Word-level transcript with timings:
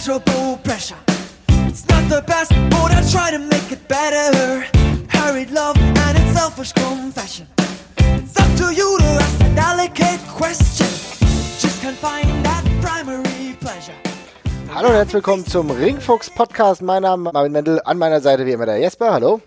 pleasurable 0.00 0.56
pressure. 0.64 0.96
It's 1.68 1.86
not 1.86 2.08
the 2.08 2.22
best, 2.26 2.52
but 2.70 2.90
I 2.90 3.02
try 3.10 3.30
to 3.30 3.38
make 3.38 3.70
it 3.70 3.86
better. 3.86 4.64
Hurried 5.08 5.50
love 5.50 5.76
and 5.76 6.16
its 6.18 6.32
selfish 6.32 6.72
confession. 6.72 7.46
It's 7.98 8.34
up 8.40 8.50
to 8.56 8.74
you 8.74 8.96
to 8.98 9.04
ask 9.04 9.38
the 9.38 9.52
delicate 9.54 10.20
question. 10.28 10.86
Just 11.60 11.82
can't 11.82 11.98
find 11.98 12.26
that 12.46 12.64
primary 12.80 13.54
pleasure. 13.60 13.94
Hallo 14.74 14.88
und 14.88 14.94
herzlich 14.94 15.14
willkommen 15.14 15.46
zum 15.46 15.70
Ringfuchs 15.70 16.30
Podcast. 16.30 16.80
Mein 16.80 17.02
Name 17.02 17.28
ist 17.28 17.34
Marvin 17.34 17.52
Mendel, 17.52 17.82
an 17.84 17.98
meiner 17.98 18.22
Seite 18.22 18.46
wie 18.46 18.52
immer 18.52 18.64
der 18.64 18.78
Jesper. 18.78 19.12
Hallo. 19.12 19.42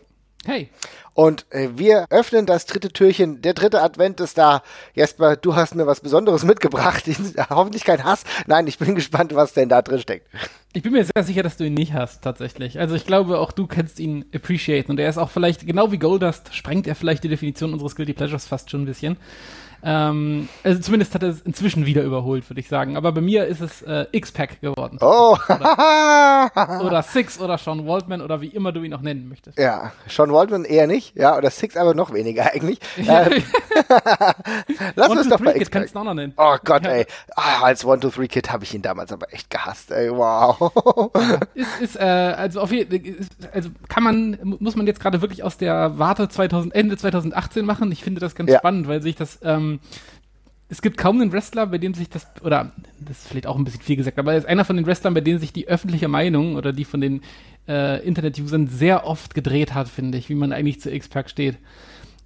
Hey. 0.45 0.69
Und 1.13 1.45
äh, 1.51 1.69
wir 1.75 2.07
öffnen 2.09 2.45
das 2.45 2.65
dritte 2.65 2.89
Türchen. 2.89 3.41
Der 3.41 3.53
dritte 3.53 3.81
Advent 3.81 4.19
ist 4.19 4.37
da. 4.37 4.63
Jesper, 4.93 5.35
du 5.35 5.55
hast 5.55 5.75
mir 5.75 5.87
was 5.87 6.01
Besonderes 6.01 6.43
mitgebracht. 6.43 7.03
Hoffentlich 7.49 7.85
kein 7.85 8.03
Hass. 8.03 8.23
Nein, 8.47 8.67
ich 8.67 8.77
bin 8.77 8.95
gespannt, 8.95 9.33
was 9.35 9.53
denn 9.53 9.69
da 9.69 9.81
drin 9.81 9.99
steckt. 9.99 10.27
Ich 10.73 10.81
bin 10.81 10.91
mir 10.91 11.05
sehr 11.05 11.23
sicher, 11.23 11.43
dass 11.43 11.55
du 11.55 11.65
ihn 11.65 11.75
nicht 11.75 11.93
hast, 11.93 12.23
tatsächlich. 12.23 12.79
Also 12.79 12.95
ich 12.95 13.05
glaube, 13.05 13.39
auch 13.39 13.51
du 13.51 13.67
kannst 13.67 13.99
ihn 13.99 14.25
appreciaten. 14.33 14.91
Und 14.91 14.99
er 14.99 15.07
ist 15.07 15.19
auch 15.19 15.29
vielleicht, 15.29 15.65
genau 15.65 15.91
wie 15.91 15.99
Goldust, 15.99 16.53
sprengt 16.53 16.87
er 16.87 16.95
vielleicht 16.95 17.23
die 17.23 17.29
Definition 17.29 17.73
unseres 17.73 17.95
Guilty 17.95 18.13
Pleasures 18.13 18.47
fast 18.47 18.71
schon 18.71 18.81
ein 18.81 18.85
bisschen. 18.85 19.17
Ähm, 19.83 20.47
also 20.63 20.81
zumindest 20.81 21.13
hat 21.13 21.23
er 21.23 21.29
es 21.29 21.41
inzwischen 21.41 21.85
wieder 21.85 22.03
überholt, 22.03 22.49
würde 22.49 22.59
ich 22.59 22.67
sagen. 22.67 22.95
Aber 22.95 23.11
bei 23.11 23.21
mir 23.21 23.45
ist 23.45 23.61
es 23.61 23.81
äh, 23.81 24.05
X-Pack 24.11 24.61
geworden. 24.61 24.97
Oh! 25.01 25.37
Oder, 25.47 26.81
oder, 26.83 27.03
Six 27.03 27.39
oder 27.39 27.57
Sean 27.57 27.85
Waldman 27.85 28.21
oder 28.21 28.41
wie 28.41 28.47
immer 28.47 28.71
du 28.71 28.81
ihn 28.83 28.93
auch 28.93 29.01
nennen 29.01 29.27
möchtest. 29.27 29.59
Ja, 29.59 29.91
Sean 30.07 30.31
Waldman 30.31 30.65
eher 30.65 30.87
nicht, 30.87 31.15
ja, 31.15 31.37
oder 31.37 31.49
Six 31.49 31.75
aber 31.75 31.93
noch 31.93 32.13
weniger 32.13 32.51
eigentlich. 32.53 32.79
ähm, 32.97 33.43
lass 34.95 35.09
uns 35.09 35.29
doch 35.29 35.39
mal 35.39 35.55
X-Pack. 35.55 35.71
kannst 35.71 35.95
du 35.95 35.99
auch 35.99 36.03
noch 36.03 36.13
nennen. 36.13 36.33
Oh 36.37 36.55
Gott, 36.63 36.83
ja. 36.83 36.91
ey. 36.91 37.05
Ah, 37.35 37.63
als 37.63 37.85
One-Two-Three-Kid 37.85 38.51
habe 38.51 38.63
ich 38.63 38.73
ihn 38.73 38.81
damals 38.81 39.11
aber 39.11 39.33
echt 39.33 39.49
gehasst, 39.49 39.91
ey. 39.91 40.09
Wow. 40.11 41.11
ist, 41.53 41.81
ist, 41.81 41.95
äh, 41.95 42.03
also 42.03 42.61
auf 42.61 42.71
jeden 42.71 43.27
also 43.53 43.69
kann 43.87 44.03
man, 44.03 44.37
muss 44.59 44.75
man 44.75 44.87
jetzt 44.87 44.99
gerade 44.99 45.21
wirklich 45.21 45.43
aus 45.43 45.57
der 45.57 45.97
Warte 45.97 46.29
2000, 46.29 46.73
Ende 46.73 46.97
2018 46.97 47.65
machen. 47.65 47.91
Ich 47.91 48.03
finde 48.03 48.21
das 48.21 48.35
ganz 48.35 48.51
ja. 48.51 48.59
spannend, 48.59 48.87
weil 48.87 49.01
sich 49.01 49.15
das, 49.15 49.39
ähm, 49.43 49.72
es 50.69 50.81
gibt 50.81 50.97
kaum 50.97 51.21
einen 51.21 51.31
Wrestler, 51.31 51.67
bei 51.67 51.77
dem 51.77 51.93
sich 51.93 52.09
das, 52.09 52.25
oder 52.43 52.71
das 52.99 53.19
ist 53.19 53.27
vielleicht 53.27 53.47
auch 53.47 53.57
ein 53.57 53.63
bisschen 53.63 53.81
viel 53.81 53.95
gesagt, 53.95 54.17
aber 54.17 54.31
er 54.31 54.39
ist 54.39 54.47
einer 54.47 54.65
von 54.65 54.75
den 54.75 54.87
Wrestlern, 54.87 55.13
bei 55.13 55.21
denen 55.21 55.39
sich 55.39 55.53
die 55.53 55.67
öffentliche 55.67 56.07
Meinung 56.07 56.55
oder 56.55 56.73
die 56.73 56.85
von 56.85 56.99
den 56.99 57.21
äh, 57.67 58.03
Internet-Usern 58.05 58.67
sehr 58.67 59.05
oft 59.05 59.35
gedreht 59.35 59.75
hat, 59.75 59.87
finde 59.87 60.17
ich, 60.17 60.29
wie 60.29 60.35
man 60.35 60.51
eigentlich 60.51 60.81
zu 60.81 60.91
X-Pac 60.91 61.29
steht. 61.29 61.57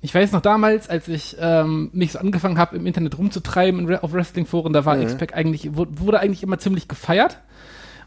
Ich 0.01 0.15
weiß 0.15 0.31
noch 0.31 0.41
damals, 0.41 0.89
als 0.89 1.07
ich 1.07 1.35
ähm, 1.39 1.89
mich 1.91 2.13
so 2.13 2.19
angefangen 2.19 2.57
habe, 2.57 2.77
im 2.77 2.85
Internet 2.85 3.17
rumzutreiben 3.17 3.93
auf 3.97 4.13
Wrestling-Foren, 4.13 4.71
da 4.71 4.85
war 4.85 4.95
mhm. 4.95 5.03
X-Pac 5.03 5.35
eigentlich, 5.35 5.75
wurde 5.75 6.19
eigentlich 6.19 6.43
immer 6.43 6.59
ziemlich 6.59 6.87
gefeiert. 6.87 7.39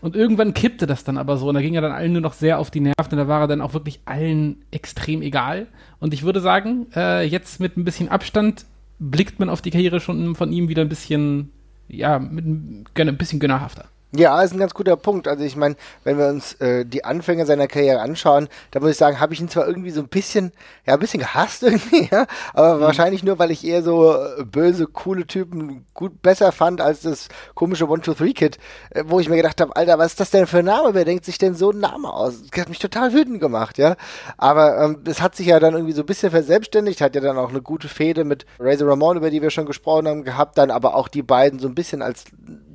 Und 0.01 0.17
irgendwann 0.17 0.55
kippte 0.55 0.87
das 0.87 1.05
dann 1.05 1.19
aber 1.19 1.37
so. 1.37 1.49
Und 1.49 1.55
da 1.55 1.61
ging 1.61 1.75
er 1.75 1.83
dann 1.83 1.93
allen 1.93 2.13
nur 2.13 2.23
noch 2.23 2.33
sehr 2.33 2.59
auf 2.59 2.71
die 2.71 2.81
Nerven. 2.81 3.11
Und 3.11 3.19
da 3.19 3.29
war 3.29 3.43
er 3.43 3.49
dann 3.49 3.61
auch 3.61 3.75
wirklich 3.75 4.01
allen 4.07 4.65
extrem 4.71 5.21
egal. 5.21 5.67
Und 5.99 6.15
ich 6.15 6.23
würde 6.23 6.41
sagen, 6.41 6.87
äh, 6.97 7.27
jetzt 7.27 7.61
mit 7.61 7.77
ein 7.77 7.85
bisschen 7.85 8.09
Abstand 8.09 8.65
blickt 9.01 9.41
man 9.41 9.49
auf 9.49 9.63
die 9.63 9.71
Karriere 9.71 9.99
schon 9.99 10.37
von 10.37 10.53
ihm 10.53 10.69
wieder 10.69 10.83
ein 10.83 10.89
bisschen, 10.89 11.51
ja, 11.89 12.19
mit 12.19 12.45
ein 12.45 13.17
bisschen 13.17 13.41
gönnerhafter. 13.41 13.89
Ja, 14.13 14.43
ist 14.43 14.53
ein 14.53 14.59
ganz 14.59 14.75
guter 14.75 14.97
Punkt. 14.97 15.29
Also 15.29 15.45
ich 15.45 15.55
meine, 15.55 15.77
wenn 16.03 16.19
wir 16.19 16.27
uns 16.27 16.55
äh, 16.55 16.85
die 16.85 17.05
Anfänge 17.05 17.47
seiner 17.47 17.69
Karriere 17.69 18.01
anschauen, 18.01 18.49
da 18.73 18.81
muss 18.81 18.91
ich 18.91 18.97
sagen, 18.97 19.21
habe 19.21 19.35
ich 19.35 19.41
ihn 19.41 19.49
zwar 19.49 19.69
irgendwie 19.69 19.93
so 19.93 20.01
ein 20.01 20.09
bisschen, 20.09 20.51
ja, 20.85 20.95
ein 20.95 20.99
bisschen 20.99 21.21
gehasst 21.21 21.63
irgendwie, 21.63 22.09
ja, 22.11 22.27
aber 22.53 22.77
mhm. 22.77 22.81
wahrscheinlich 22.81 23.23
nur, 23.23 23.39
weil 23.39 23.53
ich 23.53 23.65
eher 23.65 23.85
so 23.85 24.13
äh, 24.13 24.45
böse, 24.45 24.89
coole 24.89 25.27
Typen 25.29 25.87
gut 25.95 26.23
besser 26.23 26.51
fand 26.51 26.81
als 26.81 27.03
das 27.03 27.29
komische 27.55 27.89
One-Two-Three-Kid, 27.89 28.59
äh, 28.91 29.05
wo 29.07 29.21
ich 29.21 29.29
mir 29.29 29.37
gedacht 29.37 29.61
habe, 29.61 29.77
Alter, 29.77 29.97
was 29.99 30.09
ist 30.13 30.21
das 30.21 30.31
denn 30.31 30.49
für 30.49 30.59
ein 30.59 30.65
Name? 30.65 30.93
Wer 30.93 31.05
denkt 31.05 31.25
sich 31.25 31.39
denn 31.39 31.55
so 31.55 31.71
einen 31.71 31.81
Namen 31.81 32.07
aus? 32.07 32.43
Das 32.51 32.61
hat 32.61 32.69
mich 32.69 32.81
total 32.81 33.13
wütend 33.13 33.41
gemacht, 33.41 33.79
ja. 33.79 33.95
Aber 34.39 34.77
ähm, 34.83 35.05
das 35.05 35.23
hat 35.23 35.37
sich 35.37 35.47
ja 35.47 35.61
dann 35.61 35.75
irgendwie 35.75 35.93
so 35.93 36.03
ein 36.03 36.07
bisschen 36.07 36.33
verselbstständigt, 36.33 37.01
hat 37.01 37.15
ja 37.15 37.21
dann 37.21 37.39
auch 37.39 37.51
eine 37.51 37.63
gute 37.63 37.87
Fehde 37.87 38.25
mit 38.25 38.45
Razor 38.59 38.89
Ramon, 38.89 39.19
über 39.19 39.31
die 39.31 39.41
wir 39.41 39.51
schon 39.51 39.67
gesprochen 39.67 40.09
haben, 40.09 40.25
gehabt, 40.25 40.59
dann 40.59 40.73
aber 40.73 40.97
auch 40.97 41.07
die 41.07 41.23
beiden 41.23 41.61
so 41.61 41.69
ein 41.69 41.77
bisschen 41.77 42.03
als 42.03 42.25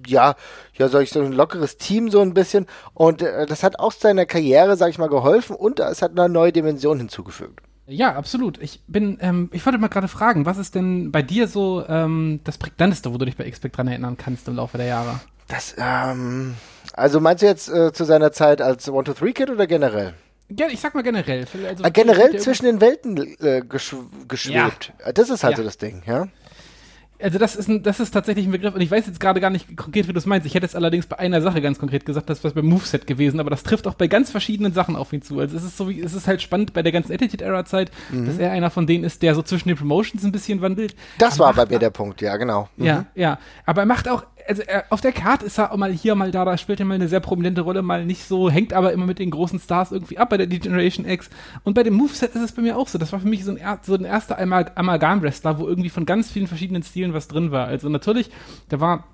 ja, 0.07 0.35
ja, 0.73 0.88
sag 0.89 1.01
ich 1.01 1.11
so 1.11 1.21
ein 1.21 1.33
lockeres 1.33 1.77
Team 1.77 2.09
so 2.09 2.21
ein 2.21 2.33
bisschen. 2.33 2.66
Und 2.93 3.21
äh, 3.21 3.45
das 3.45 3.63
hat 3.63 3.79
auch 3.79 3.91
seiner 3.91 4.25
Karriere, 4.25 4.77
sag 4.77 4.89
ich 4.89 4.97
mal, 4.97 5.09
geholfen 5.09 5.55
und 5.55 5.79
es 5.79 6.01
hat 6.01 6.11
eine 6.11 6.29
neue 6.29 6.51
Dimension 6.51 6.97
hinzugefügt. 6.97 7.61
Ja, 7.88 8.15
absolut. 8.15 8.57
Ich 8.61 8.81
bin, 8.88 9.19
ähm, 9.21 9.49
ich 9.53 9.65
wollte 9.65 9.77
mal 9.77 9.89
gerade 9.89 10.07
fragen, 10.07 10.45
was 10.45 10.57
ist 10.57 10.73
denn 10.73 11.11
bei 11.11 11.21
dir 11.21 11.47
so 11.47 11.85
ähm, 11.88 12.39
das 12.44 12.57
prägnanteste, 12.57 13.13
wo 13.13 13.17
du 13.17 13.25
dich 13.25 13.38
bei 13.38 13.44
Expect 13.44 13.77
dran 13.77 13.88
erinnern 13.88 14.17
kannst 14.17 14.47
im 14.47 14.55
Laufe 14.55 14.77
der 14.77 14.88
Jahre? 14.88 15.19
Das, 15.47 15.75
ähm, 15.77 16.55
also 16.94 17.19
meinst 17.19 17.44
du 17.44 17.47
jetzt 17.47 17.69
äh, 17.69 17.94
zu 17.94 18.03
seiner 18.03 18.31
Zeit 18.31 18.61
als 18.61 18.89
One-Two-Three-Kid 18.89 19.51
oder 19.51 19.67
generell? 19.67 20.15
Ja, 20.49 20.67
ich 20.67 20.79
sag 20.79 20.95
mal 20.95 21.03
generell. 21.03 21.45
Also, 21.67 21.83
äh, 21.83 21.91
generell 21.91 22.39
zwischen 22.39 22.65
den 22.65 22.81
Welten 22.81 23.17
äh, 23.39 23.61
geschw 23.61 23.97
geschwebt. 24.27 24.94
Ja. 25.03 25.11
Das 25.11 25.29
ist 25.29 25.44
halt 25.44 25.53
ja. 25.53 25.57
so 25.57 25.63
das 25.63 25.77
Ding, 25.77 26.03
ja. 26.05 26.27
Also 27.25 27.40
das 27.40 27.56
ist, 27.56 27.68
ein, 27.68 27.81
das 27.81 28.00
ist 28.00 28.12
tatsächlich 28.12 28.46
ein 28.46 28.52
Begriff 28.52 28.75
und 28.75 28.81
ich 28.81 28.91
weiß 28.91 29.08
jetzt 29.08 29.19
gerade 29.19 29.41
gar 29.41 29.50
nicht 29.50 29.75
konkret, 29.75 30.08
wie 30.08 30.13
du 30.13 30.19
es 30.19 30.28
meinst. 30.28 30.46
Ich 30.46 30.53
hätte 30.53 30.68
es 30.68 30.75
allerdings 30.75 31.08
bei 31.08 31.18
einer 31.18 31.41
Sache 31.41 31.59
ganz 31.59 31.80
konkret 31.80 32.06
gesagt, 32.06 32.30
das 32.30 32.44
war 32.44 32.52
beim 32.52 32.68
Moveset 32.68 33.08
gewesen, 33.08 33.40
aber 33.40 33.50
das 33.50 33.63
trifft 33.63 33.88
auch 33.88 33.96
bei 33.96 34.06
ganz 34.06 34.30
verschiedenen 34.30 34.74
Sachen 34.74 34.96
auf 34.96 35.12
ihn 35.12 35.24
zu. 35.24 35.40
Also 35.40 35.58
es 35.58 35.63
ist 35.63 35.75
so 35.75 35.90
wie, 35.90 36.00
es 36.02 36.13
ist 36.13 36.28
halt 36.28 36.44
spannend 36.44 36.74
bei 36.74 36.84
der 36.84 36.91
ganzen 36.91 37.12
Attitude-Era-Zeit, 37.12 37.90
mhm. 38.12 38.28
dass 38.28 38.38
er 38.38 38.52
einer 38.52 38.69
von 38.69 38.86
denen 38.86 39.03
ist, 39.03 39.24
der 39.24 39.34
so 39.34 39.41
zwischen 39.41 39.69
den 39.69 39.75
Promotions 39.75 40.24
ein 40.24 40.31
bisschen 40.31 40.62
wandelt. 40.62 40.96
Das 41.18 41.40
war 41.40 41.52
bei 41.56 41.66
mir 41.66 41.80
der 41.80 41.90
Punkt, 41.90 42.22
ja, 42.22 42.38
genau. 42.38 42.69
Mhm. 42.78 42.86
Ja, 42.86 43.06
ja. 43.16 43.40
Aber 43.66 43.81
er 43.81 43.88
macht 43.88 44.07
auch 44.07 44.24
also 44.47 44.61
er, 44.63 44.85
auf 44.89 45.01
der 45.01 45.11
Karte 45.11 45.45
ist 45.45 45.57
er 45.57 45.72
auch 45.72 45.78
mal 45.78 45.91
hier, 45.91 46.16
mal 46.16 46.31
da, 46.31 46.45
da 46.45 46.57
spielt 46.57 46.79
er 46.79 46.85
mal 46.85 46.95
eine 46.95 47.07
sehr 47.07 47.19
prominente 47.19 47.61
Rolle, 47.61 47.81
mal 47.81 48.06
nicht 48.06 48.25
so, 48.25 48.50
hängt 48.50 48.73
aber 48.73 48.94
immer 48.94 49.06
mit 49.06 49.19
den 49.19 49.31
großen 49.31 49.59
Stars 49.59 49.91
irgendwie 49.91 50.17
ab 50.17 50.29
bei 50.29 50.38
der 50.38 50.47
Degeneration 50.47 51.07
X. 51.07 51.29
Und 51.63 51.73
bei 51.73 51.83
dem 51.83 51.95
Moveset 51.95 52.35
ist 52.35 52.41
es 52.41 52.51
bei 52.51 52.61
mir 52.61 52.78
auch 52.78 52.88
so. 52.88 52.97
Das 52.97 53.11
war 53.11 53.19
für 53.19 53.28
mich 53.28 53.44
so 53.44 53.51
ein, 53.51 53.79
so 53.81 53.95
ein 53.95 54.06
erster 54.06 54.39
Amalgam-Wrestler, 54.39 55.59
wo 55.59 55.67
irgendwie 55.67 55.89
von 55.89 56.06
ganz 56.06 56.31
vielen 56.31 56.47
verschiedenen 56.47 56.83
Stilen 56.83 57.13
was 57.13 57.28
drin 57.28 57.51
war. 57.51 57.67
Also 57.67 57.89
natürlich, 57.89 58.29
da 58.69 58.79
war 58.79 59.06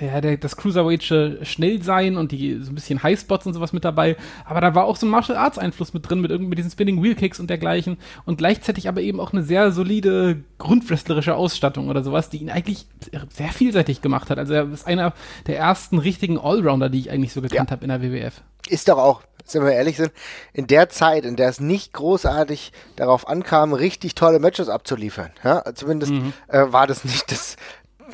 ja, 0.00 0.20
der, 0.20 0.36
das 0.36 0.56
Cruiserweight 0.56 1.02
schnell 1.02 1.82
sein 1.82 2.16
und 2.16 2.32
die 2.32 2.58
so 2.60 2.72
ein 2.72 2.74
bisschen 2.74 3.02
Highspots 3.02 3.46
und 3.46 3.54
sowas 3.54 3.72
mit 3.72 3.84
dabei. 3.84 4.16
Aber 4.44 4.60
da 4.60 4.74
war 4.74 4.84
auch 4.84 4.96
so 4.96 5.06
ein 5.06 5.10
Martial 5.10 5.38
Arts 5.38 5.58
Einfluss 5.58 5.94
mit 5.94 6.08
drin, 6.08 6.20
mit 6.20 6.30
irgendwie 6.30 6.56
diesen 6.56 6.70
Spinning 6.70 7.02
Wheel 7.02 7.14
Kicks 7.14 7.38
und 7.38 7.48
dergleichen. 7.48 7.98
Und 8.24 8.38
gleichzeitig 8.38 8.88
aber 8.88 9.00
eben 9.00 9.20
auch 9.20 9.32
eine 9.32 9.42
sehr 9.42 9.70
solide 9.70 10.42
grundwrestlerische 10.58 11.36
Ausstattung 11.36 11.88
oder 11.88 12.02
sowas, 12.02 12.28
die 12.28 12.38
ihn 12.38 12.50
eigentlich 12.50 12.86
sehr 13.30 13.48
vielseitig 13.48 14.02
gemacht 14.02 14.30
hat. 14.30 14.38
Also 14.38 14.54
er 14.54 14.72
ist 14.72 14.86
einer 14.86 15.12
der 15.46 15.58
ersten 15.58 15.98
richtigen 15.98 16.38
Allrounder, 16.38 16.88
die 16.88 16.98
ich 16.98 17.10
eigentlich 17.10 17.32
so 17.32 17.40
gekannt 17.40 17.70
ja. 17.70 17.76
habe 17.76 17.84
in 17.84 17.88
der 17.88 18.02
WWF. 18.02 18.42
Ist 18.68 18.88
doch 18.88 18.98
auch, 18.98 19.22
wenn 19.52 19.64
wir 19.64 19.72
ehrlich 19.72 19.96
sind, 19.96 20.12
in 20.52 20.66
der 20.66 20.88
Zeit, 20.88 21.24
in 21.24 21.36
der 21.36 21.50
es 21.50 21.60
nicht 21.60 21.92
großartig 21.92 22.72
darauf 22.96 23.28
ankam, 23.28 23.74
richtig 23.74 24.14
tolle 24.14 24.38
Matches 24.38 24.68
abzuliefern. 24.68 25.30
Ja, 25.44 25.62
zumindest 25.74 26.12
mhm. 26.12 26.32
äh, 26.48 26.72
war 26.72 26.86
das 26.86 27.04
nicht 27.04 27.30
das, 27.30 27.56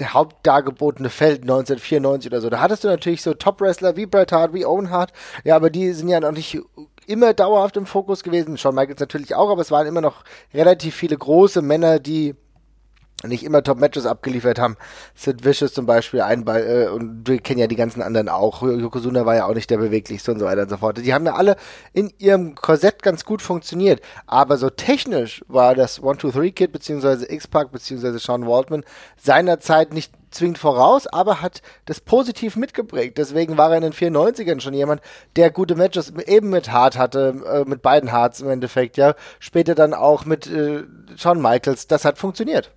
hauptdargebotene 0.06 1.10
Feld 1.10 1.42
1994 1.42 2.30
oder 2.30 2.40
so. 2.40 2.50
Da 2.50 2.60
hattest 2.60 2.84
du 2.84 2.88
natürlich 2.88 3.22
so 3.22 3.34
Top-Wrestler 3.34 3.96
wie 3.96 4.06
Bret 4.06 4.32
Hart, 4.32 4.54
wie 4.54 4.66
Owen 4.66 4.90
Hart, 4.90 5.12
ja, 5.44 5.56
aber 5.56 5.70
die 5.70 5.92
sind 5.92 6.08
ja 6.08 6.20
noch 6.20 6.32
nicht 6.32 6.58
immer 7.06 7.34
dauerhaft 7.34 7.76
im 7.76 7.86
Fokus 7.86 8.22
gewesen. 8.22 8.56
Shawn 8.56 8.74
Michaels 8.74 9.00
natürlich 9.00 9.34
auch, 9.34 9.50
aber 9.50 9.62
es 9.62 9.70
waren 9.70 9.86
immer 9.86 10.00
noch 10.00 10.24
relativ 10.54 10.94
viele 10.94 11.16
große 11.16 11.62
Männer, 11.62 11.98
die 11.98 12.34
nicht 13.24 13.44
immer 13.44 13.62
Top-Matches 13.62 14.06
abgeliefert 14.06 14.58
haben. 14.58 14.76
Sid 15.14 15.44
Vicious 15.44 15.74
zum 15.74 15.86
Beispiel, 15.86 16.22
ein 16.22 16.44
Ball, 16.44 16.62
äh, 16.62 16.88
und 16.88 17.28
wir 17.28 17.38
kennen 17.38 17.60
ja 17.60 17.66
die 17.66 17.76
ganzen 17.76 18.02
anderen 18.02 18.28
auch. 18.28 18.62
Yokozuna 18.62 19.26
war 19.26 19.36
ja 19.36 19.46
auch 19.46 19.54
nicht 19.54 19.70
der 19.70 19.78
beweglichste 19.78 20.32
und 20.32 20.38
so 20.38 20.46
weiter 20.46 20.62
und 20.62 20.70
so 20.70 20.78
fort. 20.78 20.98
Die 20.98 21.12
haben 21.12 21.26
ja 21.26 21.34
alle 21.34 21.56
in 21.92 22.12
ihrem 22.18 22.54
Korsett 22.54 23.02
ganz 23.02 23.24
gut 23.24 23.42
funktioniert. 23.42 24.00
Aber 24.26 24.56
so 24.56 24.70
technisch 24.70 25.44
war 25.48 25.74
das 25.74 26.02
One-Two-Three-Kid 26.02 26.72
beziehungsweise 26.72 27.30
X-Pac 27.30 27.72
beziehungsweise 27.72 28.18
Sean 28.18 28.46
Waldman 28.46 28.84
seinerzeit 29.16 29.92
nicht 29.92 30.12
zwingend 30.30 30.58
voraus, 30.58 31.06
aber 31.08 31.42
hat 31.42 31.60
das 31.86 32.00
positiv 32.00 32.56
mitgeprägt. 32.56 33.18
Deswegen 33.18 33.58
war 33.58 33.70
er 33.70 33.78
in 33.78 33.82
den 33.82 33.92
94ern 33.92 34.60
schon 34.60 34.74
jemand, 34.74 35.00
der 35.36 35.50
gute 35.50 35.74
Matches 35.74 36.12
eben 36.26 36.50
mit 36.50 36.70
Hart 36.70 36.96
hatte, 36.96 37.34
äh, 37.46 37.68
mit 37.68 37.82
beiden 37.82 38.12
Harts 38.12 38.40
im 38.40 38.48
Endeffekt, 38.48 38.96
ja. 38.96 39.14
Später 39.40 39.74
dann 39.74 39.92
auch 39.92 40.24
mit 40.24 40.46
äh, 40.46 40.84
Shawn 41.16 41.42
Michaels. 41.42 41.88
Das 41.88 42.04
hat 42.04 42.18
funktioniert 42.18 42.70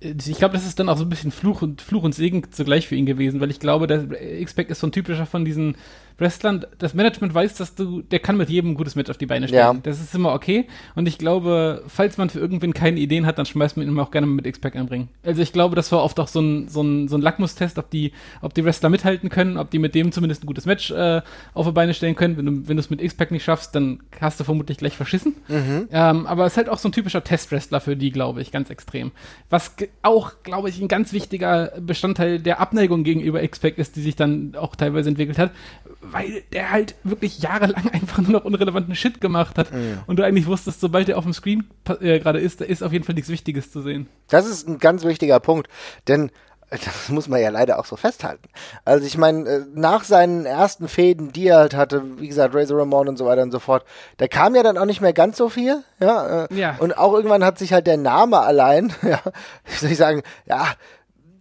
ich 0.00 0.38
glaube, 0.38 0.54
das 0.54 0.66
ist 0.66 0.78
dann 0.78 0.88
auch 0.88 0.96
so 0.96 1.04
ein 1.04 1.10
bisschen 1.10 1.30
Fluch 1.30 1.60
und 1.60 1.82
Fluch 1.82 2.02
und 2.02 2.14
Segen 2.14 2.50
zugleich 2.50 2.88
für 2.88 2.96
ihn 2.96 3.04
gewesen, 3.04 3.40
weil 3.40 3.50
ich 3.50 3.60
glaube, 3.60 3.86
der 3.86 4.40
X-Pac 4.40 4.70
ist 4.70 4.80
so 4.80 4.86
ein 4.86 4.92
typischer 4.92 5.26
von 5.26 5.44
diesen 5.44 5.76
Wrestlern, 6.20 6.66
das 6.78 6.94
Management 6.94 7.34
weiß, 7.34 7.54
dass 7.54 7.74
du, 7.74 8.02
der 8.02 8.18
kann 8.18 8.36
mit 8.36 8.50
jedem 8.50 8.72
ein 8.72 8.74
gutes 8.74 8.94
Match 8.94 9.10
auf 9.10 9.16
die 9.16 9.26
Beine 9.26 9.48
stellen. 9.48 9.76
Ja. 9.76 9.80
Das 9.82 10.00
ist 10.00 10.14
immer 10.14 10.32
okay. 10.32 10.66
Und 10.94 11.08
ich 11.08 11.18
glaube, 11.18 11.82
falls 11.88 12.18
man 12.18 12.28
für 12.28 12.38
irgendwen 12.38 12.74
keine 12.74 13.00
Ideen 13.00 13.26
hat, 13.26 13.38
dann 13.38 13.46
schmeißt 13.46 13.76
man 13.76 13.86
ihn 13.86 13.90
immer 13.90 14.02
auch 14.02 14.10
gerne 14.10 14.26
mit 14.26 14.46
X-Pac 14.46 14.76
einbringen. 14.76 15.08
Also 15.24 15.40
ich 15.40 15.52
glaube, 15.52 15.76
das 15.76 15.90
war 15.92 16.02
oft 16.02 16.20
auch 16.20 16.28
so 16.28 16.40
ein, 16.40 16.68
so 16.68 16.82
ein, 16.82 17.08
so 17.08 17.16
ein 17.16 17.22
Lackmustest, 17.22 17.78
ob 17.78 17.90
die, 17.90 18.12
ob 18.42 18.54
die 18.54 18.64
Wrestler 18.64 18.90
mithalten 18.90 19.30
können, 19.30 19.56
ob 19.56 19.70
die 19.70 19.78
mit 19.78 19.94
dem 19.94 20.12
zumindest 20.12 20.44
ein 20.44 20.46
gutes 20.46 20.66
Match 20.66 20.90
äh, 20.90 21.22
auf 21.54 21.66
die 21.66 21.72
Beine 21.72 21.94
stellen 21.94 22.14
können. 22.14 22.36
Wenn 22.36 22.46
du, 22.46 22.68
wenn 22.68 22.76
du 22.76 22.80
es 22.80 22.90
mit 22.90 23.00
X-Pac 23.00 23.30
nicht 23.30 23.44
schaffst, 23.44 23.74
dann 23.74 24.00
hast 24.20 24.38
du 24.38 24.44
vermutlich 24.44 24.78
gleich 24.78 24.96
verschissen. 24.96 25.36
Mhm. 25.48 25.88
Ähm, 25.90 26.26
aber 26.26 26.44
es 26.44 26.52
ist 26.52 26.56
halt 26.58 26.68
auch 26.68 26.78
so 26.78 26.88
ein 26.88 26.92
typischer 26.92 27.24
Test-Wrestler 27.24 27.80
für 27.80 27.96
die, 27.96 28.10
glaube 28.10 28.42
ich, 28.42 28.52
ganz 28.52 28.68
extrem. 28.68 29.12
Was 29.48 29.74
auch, 30.02 30.42
glaube 30.42 30.68
ich, 30.68 30.80
ein 30.80 30.88
ganz 30.88 31.12
wichtiger 31.12 31.72
Bestandteil 31.80 32.38
der 32.38 32.60
Abneigung 32.60 33.04
gegenüber 33.04 33.42
X-Pac 33.42 33.78
ist, 33.78 33.96
die 33.96 34.02
sich 34.02 34.16
dann 34.16 34.54
auch 34.56 34.76
teilweise 34.76 35.08
entwickelt 35.08 35.38
hat, 35.38 35.52
weil 36.00 36.42
der 36.52 36.70
halt 36.70 36.94
wirklich 37.04 37.38
jahrelang 37.40 37.88
einfach 37.92 38.22
nur 38.22 38.32
noch 38.32 38.44
unrelevanten 38.44 38.94
Shit 38.94 39.20
gemacht 39.20 39.58
hat 39.58 39.72
mhm. 39.72 39.98
und 40.06 40.18
du 40.18 40.24
eigentlich 40.24 40.46
wusstest, 40.46 40.80
sobald 40.80 41.08
er 41.08 41.18
auf 41.18 41.24
dem 41.24 41.32
Screen 41.32 41.64
äh, 42.00 42.18
gerade 42.18 42.40
ist, 42.40 42.60
da 42.60 42.64
ist 42.64 42.82
auf 42.82 42.92
jeden 42.92 43.04
Fall 43.04 43.14
nichts 43.14 43.30
Wichtiges 43.30 43.70
zu 43.70 43.82
sehen. 43.82 44.08
Das 44.28 44.46
ist 44.46 44.68
ein 44.68 44.78
ganz 44.78 45.04
wichtiger 45.04 45.40
Punkt, 45.40 45.68
denn 46.08 46.30
das 46.84 47.08
muss 47.08 47.28
man 47.28 47.40
ja 47.40 47.50
leider 47.50 47.78
auch 47.78 47.84
so 47.84 47.96
festhalten. 47.96 48.48
Also 48.84 49.04
ich 49.04 49.18
meine, 49.18 49.48
äh, 49.48 49.64
nach 49.74 50.04
seinen 50.04 50.46
ersten 50.46 50.86
Fäden, 50.86 51.32
die 51.32 51.48
er 51.48 51.58
halt 51.58 51.74
hatte, 51.74 52.02
wie 52.20 52.28
gesagt, 52.28 52.54
Razor 52.54 52.78
Ramon 52.78 53.08
und 53.08 53.16
so 53.16 53.26
weiter 53.26 53.42
und 53.42 53.50
so 53.50 53.58
fort, 53.58 53.84
da 54.18 54.28
kam 54.28 54.54
ja 54.54 54.62
dann 54.62 54.78
auch 54.78 54.84
nicht 54.84 55.00
mehr 55.00 55.12
ganz 55.12 55.36
so 55.36 55.48
viel, 55.48 55.82
ja. 55.98 56.44
Äh, 56.44 56.54
ja. 56.54 56.76
Und 56.78 56.96
auch 56.96 57.12
irgendwann 57.12 57.44
hat 57.44 57.58
sich 57.58 57.72
halt 57.72 57.88
der 57.88 57.96
Name 57.96 58.38
allein, 58.38 58.92
ja, 59.02 59.20
wie 59.64 59.74
soll 59.74 59.90
ich 59.90 59.98
sagen, 59.98 60.22
ja, 60.46 60.66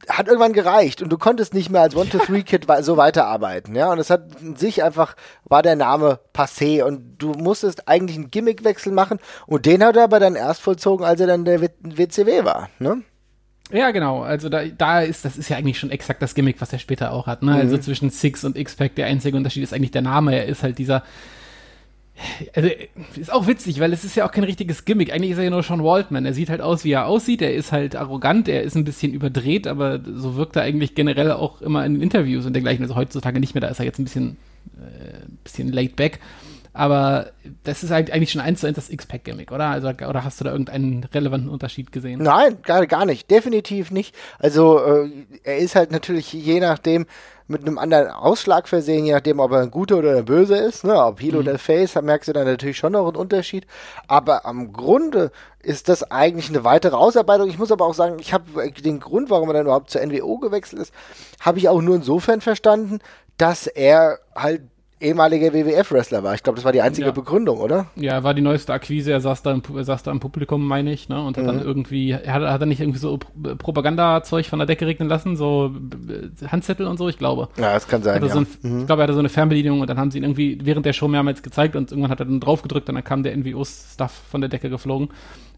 hat 0.08 0.28
irgendwann 0.28 0.54
gereicht 0.54 1.04
und 1.04 1.10
du 1.10 1.20
konntest 1.20 1.54
nicht 1.54 1.70
mehr 1.70 1.82
als 1.82 1.96
One-to-Three-Kid 1.96 2.66
so 2.82 2.98
weiterarbeiten, 2.98 3.76
ja. 3.76 3.92
Und 3.92 4.00
es 4.00 4.10
hat 4.10 4.24
sich 4.56 4.84
einfach, 4.84 5.16
war 5.44 5.62
der 5.62 5.76
Name 5.76 6.20
passé 6.34 6.84
und 6.84 7.20
du 7.20 7.34
musstest 7.34 7.88
eigentlich 7.88 8.18
einen 8.18 8.32
Gimmickwechsel 8.32 8.92
machen 8.92 9.20
und 9.46 9.68
den 9.68 9.84
hat 9.84 9.96
er 9.96 10.06
aber 10.06 10.20
dann 10.20 10.36
erst 10.36 10.62
vollzogen, 10.62 11.06
als 11.06 11.22
er 11.22 11.28
dann 11.28 11.46
der 11.46 11.62
WCW 11.62 12.46
war, 12.46 12.70
ne? 12.80 13.04
Ja, 13.72 13.92
genau. 13.92 14.22
Also 14.22 14.50
da, 14.50 14.66
da 14.66 15.02
ist, 15.02 15.26
das 15.26 15.38
ist 15.38 15.50
ja 15.50 15.58
eigentlich 15.58 15.78
schon 15.78 15.92
exakt 15.92 16.22
das 16.22 16.34
Gimmick, 16.34 16.60
was 16.60 16.74
er 16.74 16.80
später 16.80 17.12
auch 17.12 17.28
hat. 17.28 17.44
Ne? 17.44 17.52
Also 17.52 17.66
mhm. 17.66 17.72
Also 17.72 17.84
zwischen 17.84 18.10
Six 18.10 18.44
und 18.44 18.58
X-Pac, 18.58 18.96
der 18.96 19.06
einzige 19.08 19.38
Unterschied 19.38 19.64
ist 19.64 19.74
eigentlich 19.74 19.92
der 19.92 20.02
Name. 20.02 20.36
Er 20.36 20.46
ist 20.46 20.64
halt 20.64 20.78
dieser. 20.78 21.04
Also, 22.54 22.70
ist 23.16 23.32
auch 23.32 23.48
witzig, 23.48 23.80
weil 23.80 23.94
es 23.94 24.04
ist 24.04 24.16
ja 24.16 24.26
auch 24.26 24.32
kein 24.32 24.44
richtiges 24.44 24.84
Gimmick. 24.84 25.14
Eigentlich 25.14 25.32
ist 25.32 25.38
er 25.38 25.46
ja 25.46 25.50
nur 25.52 25.64
Sean 25.64 25.84
Waltman. 25.84 26.26
Er 26.26 26.34
sieht 26.34 26.50
halt 26.50 26.60
aus, 26.60 26.84
wie 26.84 26.92
er 26.92 27.06
aussieht. 27.06 27.42
Er 27.42 27.54
ist 27.54 27.72
halt 27.72 27.96
arrogant, 27.96 28.50
er 28.50 28.64
ist 28.64 28.76
ein 28.76 28.84
bisschen 28.84 29.14
überdreht, 29.14 29.68
aber 29.68 30.02
so 30.04 30.36
wirkt 30.36 30.58
er 30.58 30.64
eigentlich 30.64 30.96
generell 30.96 31.32
auch 31.32 31.62
immer 31.62 31.86
in 31.86 32.02
Interviews 32.02 32.46
und 32.46 32.52
dergleichen. 32.52 32.84
Also 32.84 32.98
heutzutage 32.98 33.40
nicht 33.40 33.54
mehr, 33.54 33.62
da 33.62 33.70
ist 33.70 33.80
er 33.80 33.86
jetzt 33.86 34.00
ein 34.00 34.04
bisschen, 34.04 34.36
äh, 34.80 35.30
bisschen 35.46 35.72
laid 35.72 35.96
back. 35.96 36.20
Aber 36.74 37.32
das 37.64 37.84
ist 37.84 37.92
eigentlich 37.92 38.32
schon 38.32 38.42
eins 38.42 38.62
zu 38.62 38.68
eins 38.68 38.76
das 38.76 38.90
X-Pack-Gimmick, 38.90 39.52
oder? 39.52 39.68
Also, 39.68 39.88
oder 39.88 40.24
hast 40.24 40.40
du 40.40 40.46
da 40.46 40.52
irgendeinen 40.52 41.04
relevanten 41.04 41.50
Unterschied 41.50 41.92
gesehen? 41.92 42.22
Nein, 42.22 42.58
gar, 42.64 42.86
gar 42.88 43.06
nicht. 43.06 43.30
Definitiv 43.30 43.92
nicht. 43.92 44.16
Also, 44.38 44.80
äh, 44.80 45.10
er 45.44 45.58
ist 45.58 45.76
halt 45.76 45.92
natürlich 45.92 46.32
je 46.32 46.60
nachdem 46.60 47.06
mit 47.50 47.66
einem 47.66 47.80
anderen 47.80 48.10
Ausschlag 48.10 48.68
versehen, 48.68 49.06
je 49.06 49.14
nachdem, 49.14 49.40
ob 49.40 49.52
er 49.52 49.62
ein 49.62 49.72
guter 49.72 49.98
oder 49.98 50.18
ein 50.18 50.26
böse 50.26 50.56
ist. 50.56 50.84
Ne? 50.84 51.04
Ob 51.04 51.20
Heel 51.20 51.34
mhm. 51.34 51.40
oder 51.40 51.58
Face, 51.58 51.94
da 51.94 52.02
merkst 52.04 52.30
du 52.30 52.34
dann 52.34 52.46
natürlich 52.46 52.78
schon 52.78 52.94
noch 52.94 53.08
einen 53.08 53.16
Unterschied. 53.16 53.66
Aber 54.08 54.46
am 54.46 54.72
Grunde 54.72 55.32
ist 55.62 55.90
das 55.90 56.04
eigentlich 56.12 56.50
eine 56.50 56.64
weitere 56.64 56.96
Ausarbeitung. 56.96 57.50
Ich 57.50 57.58
muss 57.58 57.72
aber 57.72 57.86
auch 57.88 57.96
sagen, 57.96 58.18
ich 58.20 58.34
habe 58.34 58.72
den 58.72 59.00
Grund, 59.00 59.32
warum 59.32 59.50
er 59.50 59.54
dann 59.54 59.66
überhaupt 59.66 59.90
zur 59.90 60.06
NWO 60.06 60.38
gewechselt 60.38 60.84
ist, 60.84 60.94
habe 61.42 61.58
ich 61.58 61.68
auch 61.70 61.82
nur 61.82 61.96
insofern 61.96 62.40
verstanden, 62.40 63.00
dass 63.38 63.66
er 63.66 64.20
halt 64.36 64.62
ehemaliger 65.02 65.54
WWF-Wrestler 65.54 66.24
war. 66.24 66.34
Ich 66.34 66.44
glaube, 66.44 66.58
das 66.58 66.66
war 66.66 66.72
die 66.72 66.82
einzige 66.82 67.08
ja. 67.08 67.14
Begründung, 67.14 67.60
oder? 67.60 67.88
Ja, 67.96 68.14
er 68.14 68.24
war 68.24 68.34
die 68.34 68.42
neueste 68.42 68.74
Akquise. 68.74 69.12
Er 69.12 69.22
saß 69.22 69.44
da 69.44 69.52
im, 69.52 69.62
er 69.76 69.84
saß 69.84 70.04
da 70.04 70.12
im 70.12 70.20
Publikum, 70.20 70.68
meine 70.68 70.92
ich, 70.92 71.10
ne? 71.10 71.24
Und 71.24 71.38
hat 71.38 71.44
mhm. 71.44 71.48
dann 71.48 71.62
irgendwie, 71.62 72.12
er 72.12 72.34
hat, 72.34 72.44
hat 72.44 72.62
er 72.62 72.66
nicht 72.66 72.82
irgendwie 72.82 73.00
so 73.00 73.18
Propagandazeug 73.18 74.46
von 74.46 74.60
der 74.60 74.66
Decke 74.66 74.86
regnen 74.86 75.08
lassen, 75.08 75.38
so 75.38 75.72
Handzettel 76.48 76.86
und 76.88 76.98
so, 76.98 77.08
ich 77.08 77.18
glaube. 77.18 77.50
Ja, 77.58 77.74
das 77.74 77.88
kann 77.88 78.04
sein. 78.04 78.22
Ja. 78.22 78.30
So 78.30 78.40
ein, 78.40 78.48
mhm. 78.62 78.80
Ich 78.82 78.86
glaube, 78.88 79.02
er 79.02 79.04
hatte 79.04 79.14
so 79.14 79.20
eine 79.20 79.30
Fernbedienung 79.30 79.82
und 79.82 79.90
dann 79.90 79.98
haben 79.98 80.12
sie 80.12 80.18
ihn 80.18 80.24
irgendwie 80.24 80.60
während 80.64 80.86
der 80.86 80.94
Show 80.94 81.08
mehrmals 81.08 81.44
gezeigt 81.44 81.76
und 81.76 81.92
irgendwann 81.92 82.12
hat 82.12 82.20
er 82.20 82.26
dann 82.26 82.40
drauf 82.40 82.62
gedrückt 82.62 82.90
und 82.90 82.96
dann 82.96 83.04
kam 83.04 83.24
der 83.24 83.36
NWO-Stuff 83.38 84.12
von 84.30 84.42
der 84.42 84.50
Decke 84.50 84.70
geflogen. 84.70 85.10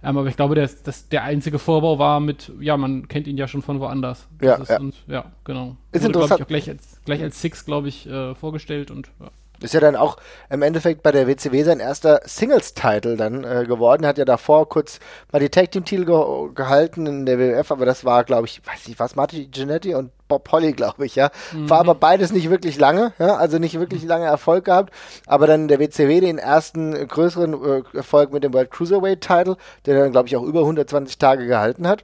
Ähm, 0.04 0.18
aber 0.18 0.28
ich 0.28 0.36
glaube, 0.36 0.56
der, 0.56 0.70
das, 0.84 1.10
der 1.10 1.24
einzige 1.24 1.60
Vorbau 1.60 2.00
war 2.00 2.20
mit, 2.20 2.52
ja, 2.60 2.76
man 2.76 3.08
kennt 3.08 3.28
ihn 3.28 3.38
ja 3.38 3.48
schon 3.48 3.62
von 3.62 3.80
woanders. 3.80 4.28
Ja, 4.42 4.60
ja. 4.62 4.80
Und, 4.80 4.96
ja, 5.08 5.26
genau. 5.44 5.78
Ist 5.92 6.04
Wurde, 6.04 6.14
interessant. 6.14 6.40
Ich, 6.40 6.44
auch 6.44 6.48
gleich 6.48 6.70
als, 6.70 6.91
gleich 7.06 7.22
als 7.22 7.42
Six, 7.42 7.66
glaube 7.66 7.88
ich, 7.88 8.08
äh, 8.08 8.36
vorgestellt 8.36 8.92
und 8.92 9.12
ja. 9.20 9.30
Ist 9.62 9.76
ja 9.76 9.80
dann 9.80 9.96
auch 9.96 10.18
im 10.50 10.64
Endeffekt 10.64 11.04
bei 11.04 11.12
der 11.12 11.28
WCW 11.28 11.62
sein 11.64 11.80
erster 11.80 12.22
Singles-Title 12.26 13.16
dann 13.16 13.44
äh, 13.44 13.66
geworden. 13.68 14.08
Hat 14.08 14.18
ja 14.18 14.26
davor 14.26 14.68
kurz 14.68 15.00
mal 15.32 15.40
die 15.40 15.50
Tag 15.50 15.72
Team-Titel 15.72 16.06
ge 16.06 16.54
gehalten 16.56 17.06
in 17.06 17.26
der 17.28 17.38
WWF, 17.38 17.72
aber 17.72 17.86
das 17.86 18.04
war, 18.04 18.24
glaube 18.24 18.48
ich, 18.48 18.62
weiß 18.66 18.88
nicht 18.88 19.00
was, 19.00 19.16
Marty 19.16 19.46
Giannetti 19.46 19.94
und 19.94 20.12
Bob 20.28 20.52
Holly, 20.52 20.74
glaube 20.74 21.06
ich, 21.06 21.16
ja. 21.16 21.30
Mhm. 21.54 21.70
War 21.70 21.80
aber 21.80 21.94
beides 21.94 22.32
nicht 22.32 22.50
wirklich 22.50 22.80
lange, 22.80 23.14
ja, 23.20 23.36
also 23.36 23.60
nicht 23.60 23.80
wirklich 23.80 24.04
lange 24.04 24.26
Erfolg 24.26 24.66
gehabt. 24.66 24.92
Aber 25.28 25.46
dann 25.46 25.68
der 25.68 25.80
WCW 25.80 26.22
den 26.22 26.40
ersten 26.40 27.08
größeren 27.08 27.54
äh, 27.54 27.98
Erfolg 27.98 28.34
mit 28.34 28.44
dem 28.44 28.54
World 28.54 28.72
Cruiserweight-Title, 28.72 29.58
der 29.86 30.00
dann, 30.00 30.12
glaube 30.12 30.28
ich, 30.28 30.36
auch 30.36 30.44
über 30.44 30.62
120 30.62 31.20
Tage 31.20 31.46
gehalten 31.46 31.88
hat. 31.88 32.04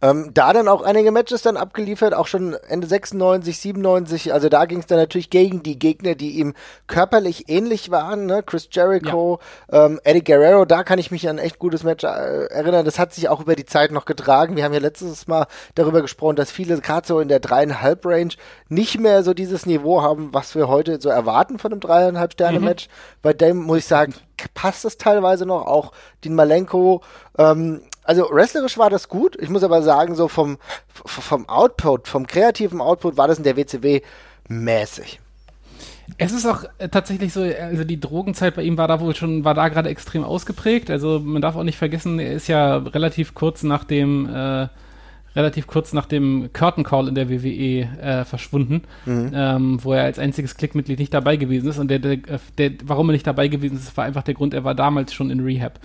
Ähm, 0.00 0.30
da 0.34 0.52
dann 0.52 0.68
auch 0.68 0.82
einige 0.82 1.10
Matches 1.10 1.42
dann 1.42 1.56
abgeliefert, 1.56 2.14
auch 2.14 2.26
schon 2.26 2.54
Ende 2.68 2.86
96, 2.86 3.58
97. 3.58 4.32
Also 4.32 4.48
da 4.48 4.64
ging 4.66 4.78
es 4.80 4.86
dann 4.86 4.98
natürlich 4.98 5.30
gegen 5.30 5.62
die 5.62 5.78
Gegner, 5.78 6.14
die 6.14 6.38
ihm 6.38 6.54
körperlich 6.86 7.48
ähnlich 7.48 7.90
waren. 7.90 8.26
Ne? 8.26 8.42
Chris 8.44 8.68
Jericho, 8.70 9.40
ja. 9.72 9.86
ähm, 9.86 10.00
Eddie 10.04 10.22
Guerrero, 10.22 10.64
da 10.64 10.84
kann 10.84 10.98
ich 10.98 11.10
mich 11.10 11.28
an 11.28 11.38
ein 11.38 11.44
echt 11.44 11.58
gutes 11.58 11.82
Match 11.82 12.04
äh, 12.04 12.46
erinnern. 12.46 12.84
Das 12.84 12.98
hat 12.98 13.12
sich 13.12 13.28
auch 13.28 13.40
über 13.40 13.56
die 13.56 13.64
Zeit 13.64 13.90
noch 13.90 14.04
getragen. 14.04 14.56
Wir 14.56 14.64
haben 14.64 14.74
ja 14.74 14.80
letztes 14.80 15.26
Mal 15.26 15.46
darüber 15.74 16.02
gesprochen, 16.02 16.36
dass 16.36 16.50
viele 16.50 16.80
gerade 16.80 17.06
so 17.06 17.20
in 17.20 17.28
der 17.28 17.40
dreieinhalb 17.40 18.04
Range 18.06 18.34
nicht 18.68 19.00
mehr 19.00 19.22
so 19.22 19.34
dieses 19.34 19.66
Niveau 19.66 20.02
haben, 20.02 20.32
was 20.32 20.54
wir 20.54 20.68
heute 20.68 21.00
so 21.00 21.08
erwarten 21.08 21.58
von 21.58 21.72
einem 21.72 21.80
dreieinhalb 21.80 22.34
Sterne 22.34 22.60
Match. 22.60 22.86
Mhm. 22.86 22.92
Bei 23.22 23.32
dem 23.32 23.56
muss 23.58 23.78
ich 23.78 23.86
sagen, 23.86 24.14
passt 24.54 24.84
es 24.84 24.98
teilweise 24.98 25.46
noch. 25.46 25.66
Auch 25.66 25.92
Dean 26.24 26.34
Malenko, 26.34 27.02
ähm, 27.38 27.82
also 28.06 28.28
wrestlerisch 28.30 28.78
war 28.78 28.90
das 28.90 29.08
gut. 29.08 29.36
Ich 29.40 29.48
muss 29.48 29.62
aber 29.62 29.82
sagen, 29.82 30.14
so 30.14 30.28
vom, 30.28 30.58
vom 30.88 31.48
Output, 31.48 32.08
vom 32.08 32.26
kreativen 32.26 32.80
Output 32.80 33.16
war 33.16 33.28
das 33.28 33.38
in 33.38 33.44
der 33.44 33.56
WCW 33.56 34.00
mäßig. 34.48 35.20
Es 36.18 36.32
ist 36.32 36.46
auch 36.46 36.64
äh, 36.78 36.88
tatsächlich 36.88 37.32
so, 37.32 37.42
also 37.42 37.84
die 37.84 38.00
Drogenzeit 38.00 38.54
bei 38.54 38.62
ihm 38.62 38.78
war 38.78 38.88
da 38.88 39.00
wohl 39.00 39.14
schon, 39.14 39.44
war 39.44 39.54
da 39.54 39.68
gerade 39.68 39.88
extrem 39.88 40.24
ausgeprägt. 40.24 40.90
Also 40.90 41.18
man 41.18 41.42
darf 41.42 41.56
auch 41.56 41.64
nicht 41.64 41.78
vergessen, 41.78 42.18
er 42.18 42.32
ist 42.32 42.46
ja 42.46 42.76
relativ 42.76 43.34
kurz 43.34 43.62
nach 43.64 43.84
dem, 43.84 44.28
äh, 44.32 44.68
relativ 45.34 45.66
kurz 45.66 45.92
nach 45.92 46.06
dem 46.06 46.50
Curtain 46.52 46.84
Call 46.84 47.08
in 47.08 47.14
der 47.14 47.28
WWE 47.28 47.88
äh, 48.00 48.24
verschwunden, 48.24 48.82
mhm. 49.04 49.32
ähm, 49.34 49.84
wo 49.84 49.92
er 49.92 50.04
als 50.04 50.18
einziges 50.18 50.56
Klickmitglied 50.56 50.98
nicht 50.98 51.12
dabei 51.12 51.36
gewesen 51.36 51.68
ist. 51.68 51.78
Und 51.78 51.88
der, 51.88 51.98
der, 51.98 52.18
der, 52.56 52.70
warum 52.84 53.10
er 53.10 53.12
nicht 53.12 53.26
dabei 53.26 53.48
gewesen 53.48 53.76
ist, 53.76 53.96
war 53.96 54.04
einfach 54.04 54.22
der 54.22 54.34
Grund, 54.34 54.54
er 54.54 54.64
war 54.64 54.74
damals 54.74 55.12
schon 55.12 55.30
in 55.30 55.40
Rehab. 55.40 55.80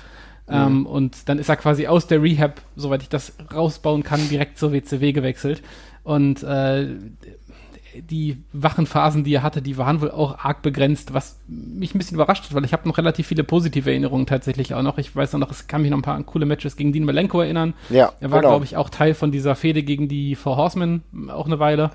Mhm. 0.47 0.55
Ähm, 0.55 0.85
und 0.85 1.29
dann 1.29 1.39
ist 1.39 1.49
er 1.49 1.55
quasi 1.55 1.87
aus 1.87 2.07
der 2.07 2.21
Rehab, 2.21 2.61
soweit 2.75 3.03
ich 3.03 3.09
das 3.09 3.33
rausbauen 3.53 4.03
kann, 4.03 4.27
direkt 4.29 4.57
zur 4.57 4.71
WCW 4.71 5.11
gewechselt. 5.11 5.61
Und 6.03 6.43
äh, 6.43 6.87
die 7.95 8.37
wachen 8.53 8.85
Phasen, 8.85 9.23
die 9.23 9.33
er 9.33 9.43
hatte, 9.43 9.61
die 9.61 9.77
waren 9.77 10.01
wohl 10.01 10.11
auch 10.11 10.39
arg 10.39 10.61
begrenzt, 10.61 11.13
was 11.13 11.39
mich 11.47 11.93
ein 11.93 11.97
bisschen 11.97 12.15
überrascht 12.15 12.45
hat, 12.45 12.53
weil 12.53 12.65
ich 12.65 12.73
habe 12.73 12.87
noch 12.87 12.97
relativ 12.97 13.27
viele 13.27 13.43
positive 13.43 13.89
Erinnerungen 13.89 14.25
tatsächlich 14.25 14.73
auch 14.73 14.81
noch. 14.81 14.97
Ich 14.97 15.15
weiß 15.15 15.33
noch, 15.33 15.51
es 15.51 15.67
kann 15.67 15.81
mich 15.81 15.91
noch 15.91 15.97
ein 15.97 16.03
paar 16.03 16.21
coole 16.23 16.45
Matches 16.45 16.75
gegen 16.75 16.93
Dean 16.93 17.03
Malenko 17.03 17.41
erinnern. 17.41 17.73
Ja, 17.89 18.13
er 18.19 18.31
war, 18.31 18.39
genau. 18.39 18.51
glaube 18.51 18.65
ich, 18.65 18.77
auch 18.77 18.89
Teil 18.89 19.13
von 19.13 19.31
dieser 19.31 19.55
Fehde 19.55 19.83
gegen 19.83 20.07
die 20.07 20.35
Four 20.35 20.57
Horsemen 20.57 21.03
auch 21.29 21.45
eine 21.45 21.59
Weile 21.59 21.91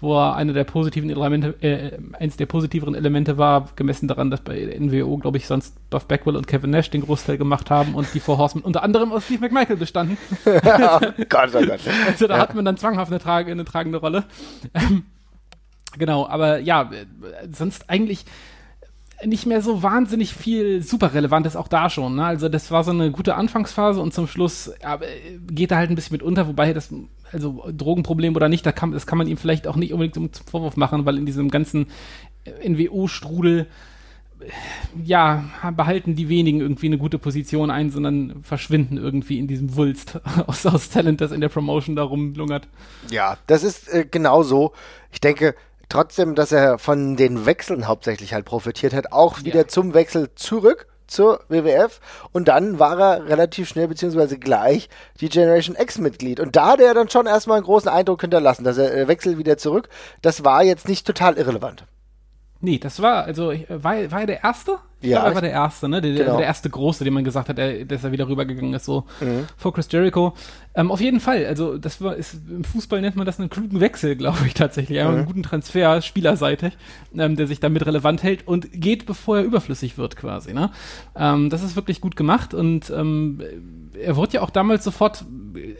wo 0.00 0.16
er 0.16 0.34
eine 0.34 0.52
der 0.52 0.64
positiven 0.64 1.10
Elemente, 1.10 1.54
äh, 1.62 1.98
eins 2.18 2.36
der 2.36 2.46
positiveren 2.46 2.94
Elemente 2.94 3.38
war, 3.38 3.68
gemessen 3.76 4.08
daran, 4.08 4.30
dass 4.30 4.40
bei 4.40 4.76
NWO, 4.78 5.18
glaube 5.18 5.38
ich, 5.38 5.46
sonst 5.46 5.90
Buff 5.90 6.06
Backwell 6.06 6.36
und 6.36 6.46
Kevin 6.46 6.70
Nash 6.70 6.90
den 6.90 7.02
Großteil 7.02 7.38
gemacht 7.38 7.70
haben 7.70 7.94
und 7.94 8.12
die 8.14 8.20
Four 8.20 8.38
Horsemen 8.38 8.64
unter 8.64 8.82
anderem 8.82 9.12
aus 9.12 9.24
Steve 9.24 9.40
McMichael 9.40 9.76
bestanden. 9.76 10.16
oh 10.46 10.50
Gott, 11.28 11.54
oh 11.54 11.66
Gott. 11.66 11.80
Also 12.06 12.26
da 12.26 12.36
ja. 12.36 12.40
hat 12.40 12.54
man 12.54 12.64
dann 12.64 12.76
zwanghaft 12.76 13.10
eine, 13.10 13.20
trage, 13.20 13.52
eine 13.52 13.64
tragende 13.64 13.98
Rolle. 13.98 14.24
Ähm, 14.74 15.04
genau, 15.98 16.26
aber 16.26 16.58
ja, 16.58 16.90
sonst 17.50 17.90
eigentlich 17.90 18.24
nicht 19.24 19.46
mehr 19.46 19.62
so 19.62 19.82
wahnsinnig 19.82 20.34
viel 20.34 20.82
super 20.82 21.14
Relevantes 21.14 21.56
auch 21.56 21.68
da 21.68 21.90
schon. 21.90 22.16
Ne? 22.16 22.24
Also 22.24 22.48
das 22.48 22.70
war 22.70 22.84
so 22.84 22.90
eine 22.90 23.10
gute 23.10 23.34
Anfangsphase 23.34 24.00
und 24.00 24.14
zum 24.14 24.26
Schluss 24.26 24.72
geht 25.50 25.70
er 25.70 25.76
halt 25.76 25.90
ein 25.90 25.94
bisschen 25.94 26.14
mit 26.14 26.22
unter, 26.22 26.48
wobei 26.48 26.72
das 26.72 26.92
also 27.32 27.64
Drogenproblem 27.70 28.34
oder 28.34 28.48
nicht, 28.48 28.66
da 28.66 28.72
kann, 28.72 28.92
das 28.92 29.06
kann 29.06 29.18
man 29.18 29.28
ihm 29.28 29.36
vielleicht 29.36 29.66
auch 29.66 29.76
nicht 29.76 29.92
unbedingt 29.92 30.34
zum 30.34 30.46
Vorwurf 30.46 30.76
machen, 30.76 31.06
weil 31.06 31.18
in 31.18 31.26
diesem 31.26 31.48
ganzen 31.48 31.86
NWO-Strudel 32.66 33.66
ja, 35.04 35.44
behalten 35.76 36.14
die 36.14 36.28
wenigen 36.28 36.60
irgendwie 36.60 36.86
eine 36.86 36.98
gute 36.98 37.18
Position 37.18 37.70
ein, 37.70 37.90
sondern 37.90 38.42
verschwinden 38.42 38.96
irgendwie 38.96 39.38
in 39.38 39.46
diesem 39.46 39.76
Wulst 39.76 40.18
aus, 40.46 40.64
aus 40.66 40.90
Talent, 40.90 41.20
das 41.20 41.32
in 41.32 41.40
der 41.40 41.48
Promotion 41.48 41.96
da 41.96 42.02
rumlungert. 42.02 42.68
Ja, 43.10 43.36
das 43.46 43.64
ist 43.64 43.92
äh, 43.92 44.06
genau 44.10 44.42
so. 44.42 44.72
Ich 45.12 45.20
denke, 45.20 45.54
trotzdem, 45.90 46.34
dass 46.34 46.52
er 46.52 46.78
von 46.78 47.16
den 47.16 47.46
Wechseln 47.46 47.86
hauptsächlich 47.86 48.32
halt 48.32 48.44
profitiert 48.44 48.94
hat, 48.94 49.12
auch 49.12 49.44
wieder 49.44 49.60
ja. 49.60 49.68
zum 49.68 49.94
Wechsel 49.94 50.34
zurück 50.34 50.86
zur 51.10 51.40
WWF 51.48 52.00
und 52.32 52.48
dann 52.48 52.78
war 52.78 52.98
er 52.98 53.26
relativ 53.26 53.68
schnell 53.68 53.88
beziehungsweise 53.88 54.38
gleich 54.38 54.88
die 55.20 55.28
Generation 55.28 55.76
X-Mitglied. 55.76 56.40
Und 56.40 56.56
da 56.56 56.68
hat 56.68 56.80
er 56.80 56.94
dann 56.94 57.10
schon 57.10 57.26
erstmal 57.26 57.56
einen 57.56 57.66
großen 57.66 57.90
Eindruck 57.90 58.20
hinterlassen, 58.20 58.64
dass 58.64 58.78
er 58.78 58.94
äh, 58.94 59.08
wechselt 59.08 59.36
wieder 59.36 59.58
zurück. 59.58 59.88
Das 60.22 60.44
war 60.44 60.62
jetzt 60.62 60.88
nicht 60.88 61.06
total 61.06 61.36
irrelevant. 61.36 61.84
Nee, 62.60 62.78
das 62.78 63.02
war, 63.02 63.24
also 63.24 63.52
war, 63.68 64.10
war 64.10 64.20
er 64.20 64.26
der 64.26 64.44
Erste? 64.44 64.78
Ja, 65.02 65.20
glaub, 65.20 65.28
er 65.28 65.34
war 65.34 65.42
der 65.42 65.50
erste, 65.50 65.88
ne? 65.88 66.00
Der, 66.02 66.12
genau. 66.12 66.36
der, 66.36 66.46
erste 66.46 66.68
große, 66.68 67.04
den 67.04 67.14
man 67.14 67.24
gesagt 67.24 67.48
hat, 67.48 67.56
der, 67.56 67.84
dass 67.86 68.04
er 68.04 68.12
wieder 68.12 68.28
rübergegangen 68.28 68.74
ist, 68.74 68.84
so 68.84 69.04
mhm. 69.20 69.46
vor 69.56 69.72
Chris 69.72 69.88
Jericho. 69.90 70.34
Ähm, 70.74 70.90
auf 70.90 71.00
jeden 71.00 71.20
Fall, 71.20 71.46
also 71.46 71.78
das 71.78 72.02
war, 72.02 72.16
ist, 72.16 72.36
im 72.48 72.64
Fußball 72.64 73.00
nennt 73.00 73.16
man 73.16 73.24
das 73.24 73.40
einen 73.40 73.48
klugen 73.48 73.80
Wechsel, 73.80 74.14
glaube 74.16 74.38
ich 74.46 74.54
tatsächlich. 74.54 75.02
Mhm. 75.02 75.08
einen 75.08 75.26
guten 75.26 75.42
Transfer, 75.42 76.02
spielerseitig, 76.02 76.76
ähm, 77.16 77.36
der 77.36 77.46
sich 77.46 77.60
damit 77.60 77.86
relevant 77.86 78.22
hält 78.22 78.46
und 78.46 78.68
geht, 78.72 79.06
bevor 79.06 79.38
er 79.38 79.44
überflüssig 79.44 79.96
wird, 79.96 80.16
quasi. 80.16 80.52
Ne? 80.52 80.70
Ähm, 81.16 81.48
das 81.48 81.62
ist 81.62 81.76
wirklich 81.76 82.02
gut 82.02 82.14
gemacht 82.14 82.52
und 82.52 82.90
ähm, 82.90 83.40
er 83.98 84.16
wurde 84.16 84.34
ja 84.34 84.42
auch 84.42 84.50
damals 84.50 84.84
sofort, 84.84 85.24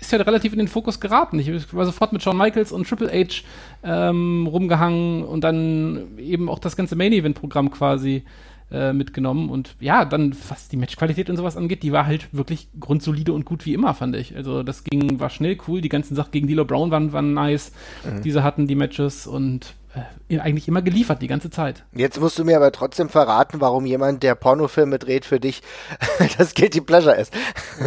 ist 0.01 0.13
ja 0.13 0.19
relativ 0.19 0.53
in 0.53 0.59
den 0.59 0.69
Fokus 0.69 0.99
geraten. 0.99 1.39
Ich 1.39 1.75
war 1.75 1.85
sofort 1.85 2.13
mit 2.13 2.23
Shawn 2.23 2.37
Michaels 2.37 2.73
und 2.73 2.89
Triple 2.89 3.11
H 3.13 3.43
ähm, 3.83 4.47
rumgehangen 4.47 5.25
und 5.25 5.43
dann 5.43 6.19
eben 6.19 6.49
auch 6.49 6.59
das 6.59 6.77
ganze 6.77 6.97
Main 6.97 7.13
Event 7.13 7.39
Programm 7.39 7.71
quasi 7.71 8.25
äh, 8.71 8.93
mitgenommen. 8.93 9.51
Und 9.51 9.77
ja, 9.81 10.05
dann, 10.05 10.35
was 10.49 10.69
die 10.69 10.77
Matchqualität 10.77 11.31
und 11.31 11.37
sowas 11.37 11.57
angeht, 11.57 11.83
die 11.83 11.93
war 11.93 12.07
halt 12.07 12.29
wirklich 12.33 12.69
grundsolide 12.79 13.33
und 13.33 13.45
gut 13.45 13.67
wie 13.67 13.75
immer, 13.75 13.95
fand 13.95 14.17
ich. 14.17 14.37
Also 14.37 14.63
das 14.63 14.85
ging, 14.85 15.21
war 15.21 15.31
schnell 15.31 15.59
cool. 15.69 15.81
Die 15.81 15.89
ganzen 15.89 16.15
Sachen 16.15 16.31
gegen 16.33 16.47
Dilo 16.47 16.65
Brown 16.65 16.91
waren, 16.91 17.13
waren 17.13 17.35
nice. 17.35 17.73
Mhm. 18.05 18.23
Diese 18.23 18.43
hatten 18.43 18.67
die 18.67 18.75
Matches 18.77 19.27
und 19.27 19.75
äh, 19.95 20.39
eigentlich 20.39 20.69
immer 20.69 20.83
geliefert, 20.83 21.21
die 21.21 21.27
ganze 21.27 21.51
Zeit. 21.51 21.85
Jetzt 21.93 22.21
musst 22.21 22.39
du 22.39 22.45
mir 22.45 22.57
aber 22.57 22.71
trotzdem 22.71 23.09
verraten, 23.09 23.61
warum 23.61 23.85
jemand, 23.87 24.23
der 24.23 24.37
Pornofilme 24.37 25.01
dreht, 25.01 25.25
für 25.25 25.41
dich 25.41 25.63
das 26.39 26.55
Guilty 26.55 26.81
Pleasure 26.81 27.17
ist. 27.17 27.35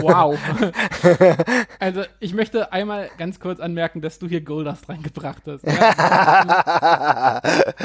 Wow. 0.02 0.38
also 1.80 2.04
ich 2.20 2.34
möchte 2.34 2.74
einmal 2.74 3.10
ganz 3.18 3.40
kurz 3.40 3.62
anmerken, 3.62 4.02
dass 4.02 4.20
du 4.20 4.28
hier 4.28 4.42
Goldust 4.42 4.90
reingebracht 4.90 5.44
hast. 5.48 5.64
Ja? 5.66 7.42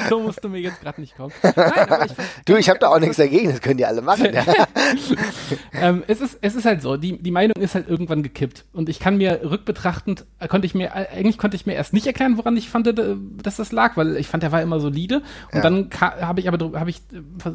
so 0.09 0.19
musst 0.19 0.43
du 0.43 0.49
mir 0.49 0.61
jetzt 0.61 0.81
gerade 0.81 1.01
nicht 1.01 1.17
kommen. 1.17 1.33
Nein, 1.43 2.07
ich, 2.07 2.13
du, 2.45 2.57
ich 2.57 2.69
habe 2.69 2.81
da 2.81 2.89
auch 2.89 2.99
nichts 2.99 3.19
dagegen, 3.19 3.51
das 3.51 3.61
können 3.61 3.79
die 3.79 3.87
alle 3.87 4.03
machen. 4.03 4.33
Ja. 4.33 4.45
ähm, 5.81 6.03
es, 6.09 6.21
ist, 6.21 6.39
es 6.41 6.57
ist 6.57 6.65
halt 6.65 6.83
so, 6.83 6.97
die, 6.97 7.23
die 7.23 7.31
Meinung 7.31 7.55
ist 7.61 7.77
halt 7.77 7.89
irgendwann 7.89 8.25
gekippt. 8.25 8.65
Und 8.73 8.89
ich 8.89 8.99
kann 8.99 9.17
mir 9.17 9.41
rückbetrachtend, 9.45 10.25
äh, 10.41 10.49
konnte 10.49 10.67
ich 10.67 10.75
mir, 10.75 10.89
äh, 10.89 11.07
eigentlich 11.17 11.39
konnte 11.39 11.57
ich 11.57 11.67
mir 11.67 11.75
erst 11.75 11.93
nicht 11.93 12.07
erklären, 12.09 12.37
woran 12.37 12.57
ich 12.57 12.69
fand, 12.69 12.93
dass 13.43 13.57
das 13.57 13.71
lag, 13.71 13.97
weil 13.97 14.08
weil 14.09 14.17
ich 14.17 14.29
fand, 14.29 14.43
der 14.43 14.53
war 14.53 14.63
immer 14.63 14.81
solide. 14.81 15.23
Und 15.53 15.57
ja. 15.57 15.61
dann 15.61 15.91
habe 16.01 16.41
ich 16.41 16.49
aber 16.49 16.79
habe 16.79 16.91
ich, 16.91 17.03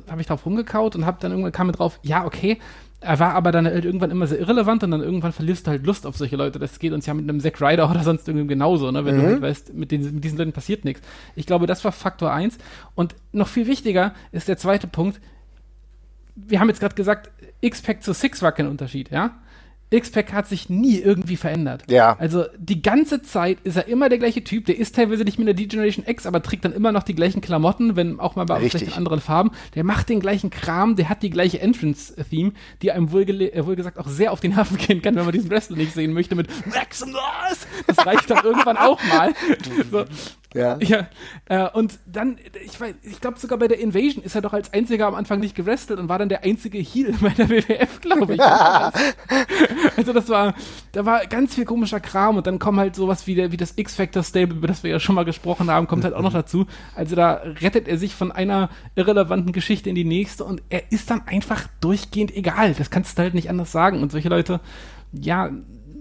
hab 0.10 0.20
ich 0.20 0.28
drauf 0.28 0.46
rumgekaut 0.46 0.96
und 0.96 1.06
habe 1.06 1.18
dann 1.20 1.32
irgendwann 1.32 1.52
kam 1.52 1.68
mir 1.68 1.74
drauf, 1.74 2.00
ja, 2.04 2.26
okay, 2.26 2.60
er 3.04 3.20
war 3.20 3.36
aber 3.36 3.52
dann 3.52 3.66
halt 3.66 3.86
irgendwann 3.86 4.12
immer 4.12 4.28
sehr 4.28 4.40
irrelevant 4.40 4.84
und 4.84 4.92
dann 4.92 5.02
irgendwann 5.02 5.34
verlierst 5.34 5.68
du 5.68 5.72
halt 5.72 5.86
Lust 5.86 6.08
auf 6.08 6.16
solche 6.16 6.36
Leute. 6.36 6.58
Das 6.58 6.80
geht 6.80 6.94
uns 6.94 7.06
ja 7.06 7.14
mit 7.14 7.30
einem 7.30 7.40
Zack 7.40 7.62
Ryder 7.62 7.90
oder 7.90 8.04
sonst 8.04 8.28
irgendwie 8.28 8.48
genauso, 8.48 8.92
ne? 8.92 9.04
Wenn 9.06 9.18
mhm. 9.18 9.22
du 9.22 9.28
halt 9.28 9.42
weißt, 9.42 9.74
mit, 9.74 9.92
den, 9.92 10.16
mit 10.16 10.24
diesen 10.24 10.38
Leuten 10.38 10.54
passiert 10.54 10.86
nichts. 10.86 11.02
Ich 11.36 11.46
glaube, 11.46 11.68
das 11.68 11.84
war 11.84 11.92
Faktor 11.92 12.32
1. 12.32 12.58
Und 12.96 13.16
noch 13.32 13.48
viel 13.48 13.68
wichtiger 13.68 14.14
ist 14.32 14.48
der 14.48 14.58
zweite 14.58 14.88
Punkt. 14.88 15.20
Wir 16.36 16.60
haben 16.60 16.70
jetzt 16.70 16.80
gerade 16.80 16.96
gesagt, 16.96 17.30
X-Pack 17.62 18.04
zu 18.04 18.14
Six 18.14 18.42
war 18.42 18.54
kein 18.54 18.68
Unterschied, 18.68 19.12
ja? 19.12 19.32
X-Pac 19.94 20.34
hat 20.34 20.48
sich 20.48 20.70
nie 20.70 20.98
irgendwie 21.00 21.38
verändert. 21.38 21.84
Ja. 21.90 22.16
Also 22.20 22.46
die 22.58 22.82
ganze 22.82 23.22
Zeit 23.22 23.60
ist 23.64 23.76
er 23.76 23.88
immer 23.88 24.10
der 24.10 24.18
gleiche 24.18 24.44
Typ. 24.44 24.66
Der 24.66 24.78
ist 24.78 24.96
teilweise 24.96 25.24
nicht 25.24 25.38
mehr 25.38 25.46
der 25.46 25.54
D-Generation 25.54 26.06
X, 26.08 26.26
aber 26.26 26.42
trägt 26.42 26.66
dann 26.66 26.74
immer 26.74 26.92
noch 26.92 27.04
die 27.04 27.16
gleichen 27.16 27.42
Klamotten, 27.42 27.96
wenn 27.96 28.20
auch 28.20 28.36
mal 28.36 28.46
bei 28.46 28.60
vielleicht 28.60 28.88
in 28.88 28.94
anderen 28.94 29.22
Farben. 29.22 29.52
Der 29.76 29.84
macht 29.84 30.10
den 30.10 30.20
gleichen 30.20 30.50
Kram, 30.50 30.96
der 30.96 31.10
hat 31.10 31.24
die 31.24 31.30
gleiche 31.30 31.62
Entrance-Theme, 31.62 32.54
die 32.82 32.92
einem 32.92 33.12
wohl, 33.12 33.30
äh, 33.30 33.66
wohl, 33.66 33.76
gesagt 33.76 33.98
auch 33.98 34.08
sehr 34.08 34.32
auf 34.32 34.40
den 34.40 34.54
Nerven 34.54 34.78
gehen 34.78 35.02
kann, 35.02 35.16
wenn 35.16 35.26
man 35.26 35.34
diesen 35.34 35.50
Wrestler 35.50 35.78
nicht 35.78 35.94
sehen 35.94 36.14
möchte 36.14 36.36
mit 36.36 36.48
Maximus. 36.68 37.68
Das 37.88 38.06
reicht 38.06 38.30
dann 38.30 38.44
irgendwann 38.44 38.78
auch 38.78 39.02
mal. 39.06 39.34
So. 39.92 40.06
Ja. 40.54 40.78
ja 40.82 41.08
äh, 41.46 41.70
und 41.72 42.00
dann, 42.06 42.38
ich 42.64 42.80
weiß, 42.80 42.96
ich 43.04 43.22
glaube 43.22 43.40
sogar 43.40 43.58
bei 43.58 43.68
der 43.68 43.80
Invasion 43.80 44.24
ist 44.24 44.36
er 44.36 44.42
doch 44.42 44.54
als 44.54 44.74
einziger 44.74 45.08
am 45.08 45.16
Anfang 45.16 45.40
nicht 45.40 45.56
gewrestelt 45.56 46.00
und 46.00 46.10
war 46.10 46.20
dann 46.20 46.30
der 46.30 46.44
einzige 46.44 46.78
Heel 46.78 47.14
bei 47.22 47.30
der 47.30 47.50
WWF, 47.50 48.02
glaube 48.02 48.36
ich. 48.36 48.42
also 49.98 50.14
das 50.14 50.30
war, 50.30 50.54
da 50.92 51.06
war 51.06 51.26
ganz 51.28 51.56
viel 51.56 51.66
komischer 51.66 52.00
Kram 52.00 52.38
und 52.38 52.48
dann 52.48 52.60
kommen 52.60 52.80
halt 52.80 52.96
sowas 52.96 53.28
wie, 53.28 53.36
der, 53.36 53.52
wie 53.52 53.58
das 53.58 53.78
X-Factor-Stable, 53.78 54.58
über 54.58 54.68
das 54.68 54.84
wir 54.84 54.92
ja 54.92 55.00
schon 55.00 55.16
mal 55.16 55.26
gesprochen 55.26 55.70
haben, 55.70 55.88
kommt 55.88 56.04
halt 56.04 56.14
auch 56.14 56.22
noch 56.22 56.34
dazu. 56.34 56.66
Also 56.96 57.16
da 57.16 57.42
rettet 57.62 57.88
er 57.88 57.98
sich 57.98 58.16
von 58.16 58.32
einer 58.32 58.70
irrelevanten 58.96 59.54
Geschichte 59.54 59.90
in 59.90 59.96
die 59.96 60.06
nächste 60.06 60.44
und 60.44 60.62
er 60.70 60.92
ist 60.92 61.10
dann 61.10 61.28
einfach 61.28 61.68
durchgehend 61.82 62.36
egal. 62.36 62.74
Das 62.74 62.90
kannst 62.90 63.18
du 63.18 63.24
halt 63.24 63.34
nicht 63.34 63.50
anders 63.50 63.72
sagen. 63.72 64.02
Und 64.02 64.12
solche 64.12 64.30
Leute, 64.30 64.60
ja, 65.12 65.52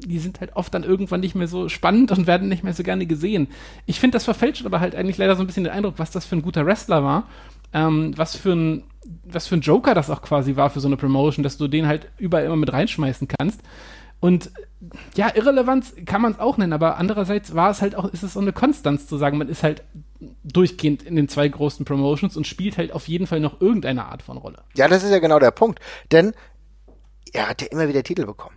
die 0.08 0.18
sind 0.18 0.40
halt 0.40 0.56
oft 0.56 0.72
dann 0.74 0.84
irgendwann 0.84 1.20
nicht 1.20 1.34
mehr 1.34 1.48
so 1.48 1.68
spannend 1.68 2.12
und 2.12 2.26
werden 2.26 2.48
nicht 2.48 2.64
mehr 2.64 2.74
so 2.74 2.82
gerne 2.82 3.06
gesehen. 3.06 3.48
Ich 3.86 4.00
finde, 4.00 4.16
das 4.16 4.24
verfälscht 4.24 4.64
aber 4.66 4.80
halt 4.80 4.94
eigentlich 4.94 5.18
leider 5.18 5.36
so 5.36 5.42
ein 5.42 5.46
bisschen 5.46 5.64
den 5.64 5.72
Eindruck, 5.72 5.94
was 5.98 6.10
das 6.10 6.26
für 6.26 6.36
ein 6.36 6.42
guter 6.42 6.66
Wrestler 6.66 7.02
war. 7.02 7.28
Ähm, 7.72 8.12
was 8.16 8.36
für 8.36 8.52
ein 8.52 8.82
was 9.24 9.46
für 9.46 9.56
ein 9.56 9.62
Joker 9.62 9.94
das 9.94 10.10
auch 10.10 10.22
quasi 10.22 10.56
war 10.56 10.70
für 10.70 10.80
so 10.80 10.88
eine 10.88 10.96
Promotion, 10.96 11.42
dass 11.42 11.58
du 11.58 11.68
den 11.68 11.86
halt 11.86 12.08
überall 12.18 12.44
immer 12.44 12.56
mit 12.56 12.72
reinschmeißen 12.72 13.28
kannst. 13.28 13.60
Und 14.20 14.52
ja, 15.16 15.34
Irrelevanz 15.34 15.94
kann 16.06 16.22
man 16.22 16.32
es 16.32 16.38
auch 16.38 16.56
nennen, 16.56 16.72
aber 16.72 16.96
andererseits 16.96 17.56
war 17.56 17.70
es 17.70 17.82
halt 17.82 17.96
auch, 17.96 18.04
ist 18.04 18.22
es 18.22 18.34
so 18.34 18.40
eine 18.40 18.52
Konstanz 18.52 19.08
zu 19.08 19.16
sagen, 19.16 19.36
man 19.36 19.48
ist 19.48 19.64
halt 19.64 19.82
durchgehend 20.44 21.02
in 21.02 21.16
den 21.16 21.28
zwei 21.28 21.48
großen 21.48 21.84
Promotions 21.84 22.36
und 22.36 22.46
spielt 22.46 22.78
halt 22.78 22.92
auf 22.92 23.08
jeden 23.08 23.26
Fall 23.26 23.40
noch 23.40 23.60
irgendeine 23.60 24.04
Art 24.04 24.22
von 24.22 24.36
Rolle. 24.36 24.62
Ja, 24.76 24.86
das 24.86 25.02
ist 25.02 25.10
ja 25.10 25.18
genau 25.18 25.40
der 25.40 25.50
Punkt. 25.50 25.80
Denn 26.12 26.34
er 27.32 27.48
hat 27.48 27.62
ja 27.62 27.68
immer 27.68 27.88
wieder 27.88 28.04
Titel 28.04 28.26
bekommen. 28.26 28.54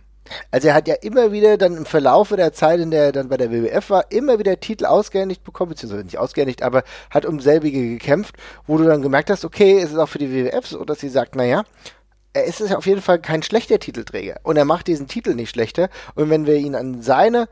Also 0.50 0.68
er 0.68 0.74
hat 0.74 0.88
ja 0.88 0.94
immer 0.94 1.32
wieder 1.32 1.56
dann 1.56 1.76
im 1.76 1.86
Verlaufe 1.86 2.36
der 2.36 2.52
Zeit, 2.52 2.80
in 2.80 2.90
der 2.90 3.04
er 3.04 3.12
dann 3.12 3.28
bei 3.28 3.36
der 3.36 3.50
WWF 3.50 3.90
war, 3.90 4.10
immer 4.10 4.38
wieder 4.38 4.58
Titel 4.60 4.86
ausgehändigt 4.86 5.44
bekommen, 5.44 5.70
beziehungsweise 5.70 6.04
nicht 6.04 6.18
ausgehändigt, 6.18 6.62
aber 6.62 6.82
hat 7.10 7.26
um 7.26 7.40
selbige 7.40 7.80
gekämpft, 7.88 8.36
wo 8.66 8.78
du 8.78 8.84
dann 8.84 9.02
gemerkt 9.02 9.30
hast, 9.30 9.44
okay, 9.44 9.78
es 9.78 9.90
ist 9.90 9.98
auch 9.98 10.08
für 10.08 10.18
die 10.18 10.32
WWF 10.32 10.66
so, 10.66 10.84
dass 10.84 11.00
sie 11.00 11.08
sagt, 11.08 11.36
naja, 11.36 11.64
er 12.32 12.44
ist 12.44 12.60
auf 12.74 12.86
jeden 12.86 13.00
Fall 13.00 13.18
kein 13.18 13.42
schlechter 13.42 13.78
Titelträger. 13.78 14.40
Und 14.42 14.58
er 14.58 14.66
macht 14.66 14.88
diesen 14.88 15.08
Titel 15.08 15.34
nicht 15.34 15.50
schlechter. 15.50 15.88
Und 16.14 16.28
wenn 16.28 16.44
wir 16.44 16.56
ihn 16.56 16.74
an 16.74 17.00
seine 17.00 17.48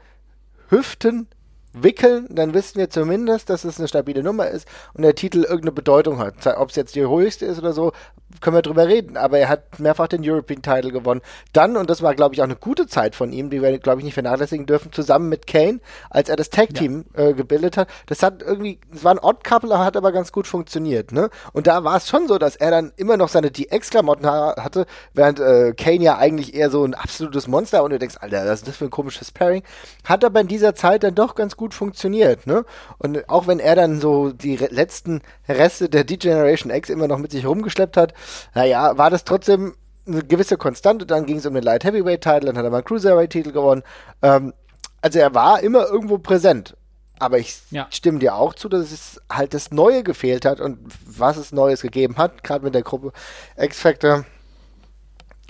Hüften 0.68 1.26
wickeln, 1.74 2.26
dann 2.30 2.54
wissen 2.54 2.78
wir 2.78 2.88
zumindest, 2.88 3.50
dass 3.50 3.64
es 3.64 3.78
eine 3.78 3.88
stabile 3.88 4.22
Nummer 4.22 4.48
ist 4.48 4.66
und 4.94 5.02
der 5.02 5.14
Titel 5.14 5.42
irgendeine 5.42 5.72
Bedeutung 5.72 6.18
hat. 6.18 6.46
Ob 6.56 6.70
es 6.70 6.76
jetzt 6.76 6.94
die 6.94 7.06
höchste 7.06 7.46
ist 7.46 7.58
oder 7.58 7.72
so, 7.72 7.92
können 8.40 8.56
wir 8.56 8.62
drüber 8.62 8.86
reden. 8.86 9.16
Aber 9.16 9.38
er 9.38 9.48
hat 9.48 9.78
mehrfach 9.80 10.08
den 10.08 10.28
European 10.28 10.62
Title 10.62 10.92
gewonnen. 10.92 11.20
Dann, 11.52 11.76
und 11.76 11.90
das 11.90 12.02
war, 12.02 12.14
glaube 12.14 12.34
ich, 12.34 12.40
auch 12.40 12.44
eine 12.44 12.56
gute 12.56 12.86
Zeit 12.86 13.14
von 13.14 13.32
ihm, 13.32 13.50
die 13.50 13.62
wir, 13.62 13.78
glaube 13.78 14.00
ich, 14.00 14.04
nicht 14.04 14.14
vernachlässigen 14.14 14.66
dürfen, 14.66 14.92
zusammen 14.92 15.28
mit 15.28 15.46
Kane, 15.46 15.80
als 16.10 16.28
er 16.28 16.36
das 16.36 16.50
Tag-Team 16.50 17.04
ja. 17.16 17.28
äh, 17.28 17.32
gebildet 17.34 17.76
hat. 17.76 17.88
Das 18.06 18.22
hat 18.22 18.42
irgendwie, 18.42 18.80
es 18.92 19.04
war 19.04 19.12
ein 19.12 19.18
Odd-Couple, 19.18 19.78
hat 19.78 19.96
aber 19.96 20.12
ganz 20.12 20.32
gut 20.32 20.46
funktioniert. 20.46 21.12
Ne? 21.12 21.30
Und 21.52 21.66
da 21.66 21.84
war 21.84 21.96
es 21.96 22.08
schon 22.08 22.28
so, 22.28 22.38
dass 22.38 22.56
er 22.56 22.70
dann 22.70 22.92
immer 22.96 23.16
noch 23.16 23.28
seine 23.28 23.50
DX-Klamotten 23.50 24.26
hatte, 24.26 24.86
während 25.12 25.40
äh, 25.40 25.72
Kane 25.74 26.02
ja 26.02 26.18
eigentlich 26.18 26.54
eher 26.54 26.70
so 26.70 26.84
ein 26.84 26.94
absolutes 26.94 27.48
Monster 27.48 27.82
und 27.82 27.90
du 27.90 27.98
denkst, 27.98 28.16
Alter, 28.20 28.44
was 28.46 28.60
ist 28.60 28.68
das 28.68 28.76
für 28.76 28.84
ein 28.84 28.90
komisches 28.90 29.30
Pairing. 29.30 29.62
Hat 30.04 30.24
aber 30.24 30.40
in 30.40 30.48
dieser 30.48 30.74
Zeit 30.74 31.02
dann 31.02 31.14
doch 31.14 31.34
ganz 31.34 31.56
gut 31.56 31.63
gut 31.64 31.72
funktioniert, 31.72 32.46
ne? 32.46 32.66
Und 32.98 33.26
auch 33.30 33.46
wenn 33.46 33.58
er 33.58 33.74
dann 33.74 33.98
so 33.98 34.32
die 34.32 34.54
re 34.54 34.68
letzten 34.70 35.22
Reste 35.48 35.88
der 35.88 36.04
D-Generation 36.04 36.70
X 36.70 36.90
immer 36.90 37.08
noch 37.08 37.16
mit 37.16 37.30
sich 37.30 37.46
rumgeschleppt 37.46 37.96
hat, 37.96 38.12
naja, 38.54 38.98
war 38.98 39.08
das 39.08 39.24
trotzdem 39.24 39.74
eine 40.06 40.22
gewisse 40.22 40.58
Konstante. 40.58 41.06
Dann 41.06 41.24
ging 41.24 41.38
es 41.38 41.46
um 41.46 41.54
den 41.54 41.62
Light 41.62 41.84
Heavyweight 41.84 42.20
Title, 42.20 42.44
dann 42.52 42.58
hat 42.58 42.64
er 42.64 42.70
mal 42.70 42.78
einen 42.78 42.84
Cruiserweight 42.84 43.30
Titel 43.30 43.52
gewonnen. 43.52 43.82
Ähm, 44.20 44.52
also 45.00 45.18
er 45.18 45.34
war 45.34 45.60
immer 45.60 45.86
irgendwo 45.86 46.18
präsent. 46.18 46.76
Aber 47.18 47.38
ich 47.38 47.56
ja. 47.70 47.86
stimme 47.88 48.18
dir 48.18 48.34
auch 48.34 48.52
zu, 48.52 48.68
dass 48.68 48.92
es 48.92 49.22
halt 49.32 49.54
das 49.54 49.70
Neue 49.70 50.02
gefehlt 50.02 50.44
hat 50.44 50.60
und 50.60 50.78
was 51.06 51.38
es 51.38 51.50
Neues 51.50 51.80
gegeben 51.80 52.18
hat, 52.18 52.44
gerade 52.44 52.62
mit 52.62 52.74
der 52.74 52.82
Gruppe 52.82 53.12
X-Factor. 53.56 54.26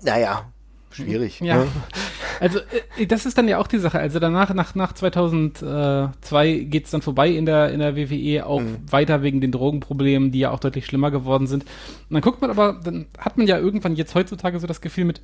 Naja, 0.02 0.44
schwierig. 0.92 1.40
Ja. 1.40 1.56
Ne? 1.56 1.68
Also, 2.40 2.60
äh, 2.96 3.06
das 3.06 3.26
ist 3.26 3.38
dann 3.38 3.48
ja 3.48 3.58
auch 3.58 3.66
die 3.66 3.78
Sache. 3.78 3.98
Also, 3.98 4.18
danach, 4.18 4.52
nach, 4.54 4.74
nach 4.74 4.92
2002 4.92 6.66
geht 6.70 6.86
es 6.86 6.90
dann 6.90 7.02
vorbei 7.02 7.28
in 7.28 7.46
der, 7.46 7.70
in 7.72 7.80
der 7.80 7.96
WWE, 7.96 8.46
auch 8.46 8.60
mhm. 8.60 8.78
weiter 8.90 9.22
wegen 9.22 9.40
den 9.40 9.52
Drogenproblemen, 9.52 10.30
die 10.30 10.40
ja 10.40 10.50
auch 10.50 10.60
deutlich 10.60 10.86
schlimmer 10.86 11.10
geworden 11.10 11.46
sind. 11.46 11.64
Und 11.64 12.14
dann 12.14 12.22
guckt 12.22 12.40
man 12.40 12.50
aber, 12.50 12.80
dann 12.82 13.06
hat 13.18 13.36
man 13.36 13.46
ja 13.46 13.58
irgendwann 13.58 13.96
jetzt 13.96 14.14
heutzutage 14.14 14.58
so 14.60 14.66
das 14.66 14.80
Gefühl 14.80 15.04
mit, 15.04 15.20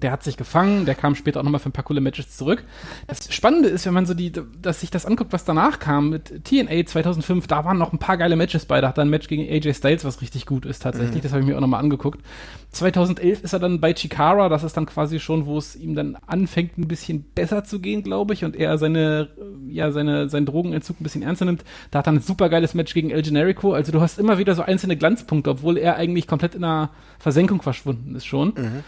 der 0.00 0.10
hat 0.10 0.22
sich 0.22 0.38
gefangen, 0.38 0.86
der 0.86 0.94
kam 0.94 1.14
später 1.14 1.40
auch 1.40 1.44
nochmal 1.44 1.60
für 1.60 1.68
ein 1.68 1.72
paar 1.72 1.84
coole 1.84 2.00
Matches 2.00 2.34
zurück. 2.34 2.64
Das 3.08 3.32
Spannende 3.32 3.68
ist, 3.68 3.84
wenn 3.84 3.92
man 3.92 4.06
so 4.06 4.14
die, 4.14 4.32
dass 4.32 4.80
sich 4.80 4.90
das 4.90 5.04
anguckt, 5.04 5.34
was 5.34 5.44
danach 5.44 5.80
kam 5.80 6.08
mit 6.08 6.44
TNA 6.44 6.86
2005, 6.86 7.46
da 7.46 7.66
waren 7.66 7.76
noch 7.76 7.92
ein 7.92 7.98
paar 7.98 8.16
geile 8.16 8.36
Matches 8.36 8.64
bei. 8.64 8.80
Da 8.80 8.88
hat 8.88 8.98
er 8.98 9.04
ein 9.04 9.10
Match 9.10 9.28
gegen 9.28 9.42
AJ 9.42 9.74
Styles, 9.74 10.04
was 10.06 10.22
richtig 10.22 10.46
gut 10.46 10.64
ist 10.64 10.82
tatsächlich. 10.82 11.16
Mhm. 11.16 11.22
Das 11.22 11.32
habe 11.32 11.42
ich 11.42 11.46
mir 11.46 11.56
auch 11.56 11.60
nochmal 11.60 11.80
angeguckt. 11.80 12.20
2011 12.70 13.44
ist 13.44 13.52
er 13.52 13.58
dann 13.58 13.80
bei 13.80 13.92
Chikara, 13.92 14.48
das 14.48 14.64
ist 14.64 14.78
dann 14.78 14.86
quasi 14.86 15.20
schon, 15.20 15.44
wo 15.44 15.58
es 15.58 15.76
ihm 15.76 15.94
dann 15.94 16.16
anfängt, 16.26 16.78
ein 16.78 16.88
bisschen 16.88 17.24
besser 17.34 17.64
zu 17.64 17.78
gehen, 17.78 18.02
glaube 18.02 18.32
ich, 18.32 18.46
und 18.46 18.56
er 18.56 18.78
seine, 18.78 19.28
ja, 19.68 19.90
seine, 19.92 20.30
seinen 20.30 20.46
Drogenentzug 20.46 21.00
ein 21.00 21.04
bisschen 21.04 21.22
ernster 21.22 21.44
nimmt. 21.44 21.64
Da 21.90 21.98
hat 21.98 22.06
er 22.06 22.14
ein 22.14 22.20
super 22.20 22.48
geiles 22.48 22.72
Match 22.72 22.94
gegen 22.94 23.10
El 23.10 23.20
Generico. 23.20 23.74
Also 23.74 23.92
du 23.92 24.00
hast 24.00 24.18
immer 24.18 24.38
wieder 24.38 24.54
so 24.54 24.62
einzelne 24.62 24.96
Glanzpunkte, 24.96 25.50
obwohl 25.50 25.76
er 25.76 25.96
eigentlich 25.96 26.26
komplett 26.26 26.54
in 26.54 26.64
einer 26.64 26.88
Versenkung 27.18 27.60
verschwunden 27.60 28.14
ist 28.14 28.24
schon. 28.24 28.54
Mhm. 28.56 28.84